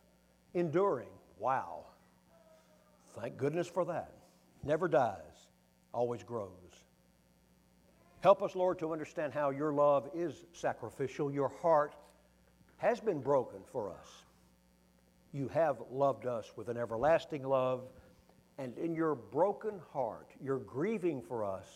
enduring. 0.54 1.08
Wow. 1.38 1.84
Thank 3.20 3.36
goodness 3.36 3.68
for 3.68 3.84
that. 3.86 4.12
Never 4.64 4.88
dies, 4.88 5.48
always 5.92 6.22
grows. 6.22 6.50
Help 8.20 8.42
us, 8.42 8.56
Lord, 8.56 8.78
to 8.80 8.92
understand 8.92 9.32
how 9.32 9.50
your 9.50 9.72
love 9.72 10.10
is 10.14 10.44
sacrificial. 10.52 11.32
Your 11.32 11.48
heart 11.62 11.94
has 12.78 13.00
been 13.00 13.20
broken 13.20 13.60
for 13.70 13.90
us 13.90 14.24
you 15.36 15.48
have 15.48 15.82
loved 15.90 16.24
us 16.26 16.50
with 16.56 16.68
an 16.68 16.78
everlasting 16.78 17.42
love, 17.42 17.82
And 18.58 18.78
in 18.78 18.94
your 18.94 19.14
broken 19.14 19.78
heart, 19.92 20.30
you're 20.42 20.60
grieving 20.60 21.20
for 21.20 21.44
us. 21.44 21.66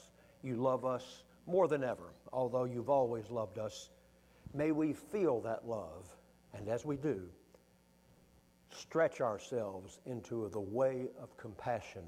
You 0.42 0.56
love 0.56 0.86
us 0.86 1.24
more 1.46 1.68
than 1.68 1.84
ever, 1.84 2.14
although 2.32 2.64
you've 2.64 2.88
always 2.88 3.28
loved 3.28 3.58
us. 3.58 3.90
May 4.52 4.72
we 4.72 4.92
feel 4.92 5.40
that 5.42 5.66
love, 5.66 6.16
and 6.54 6.68
as 6.68 6.84
we 6.84 6.96
do, 6.96 7.22
stretch 8.70 9.20
ourselves 9.20 9.98
into 10.06 10.48
the 10.48 10.60
way 10.60 11.08
of 11.22 11.36
compassion 11.36 12.04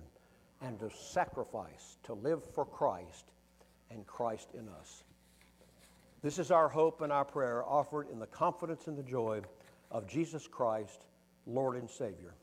and 0.60 0.80
of 0.82 0.94
sacrifice 0.94 1.98
to 2.04 2.14
live 2.14 2.42
for 2.44 2.64
Christ 2.64 3.26
and 3.90 4.06
Christ 4.06 4.48
in 4.54 4.68
us. 4.68 5.04
This 6.22 6.38
is 6.38 6.50
our 6.50 6.68
hope 6.68 7.00
and 7.00 7.12
our 7.12 7.24
prayer 7.24 7.64
offered 7.64 8.08
in 8.10 8.18
the 8.18 8.26
confidence 8.26 8.86
and 8.86 8.96
the 8.96 9.02
joy 9.02 9.40
of 9.90 10.06
Jesus 10.06 10.46
Christ, 10.46 11.06
Lord 11.46 11.76
and 11.76 11.90
Savior. 11.90 12.34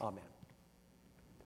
Amen. 0.00 0.29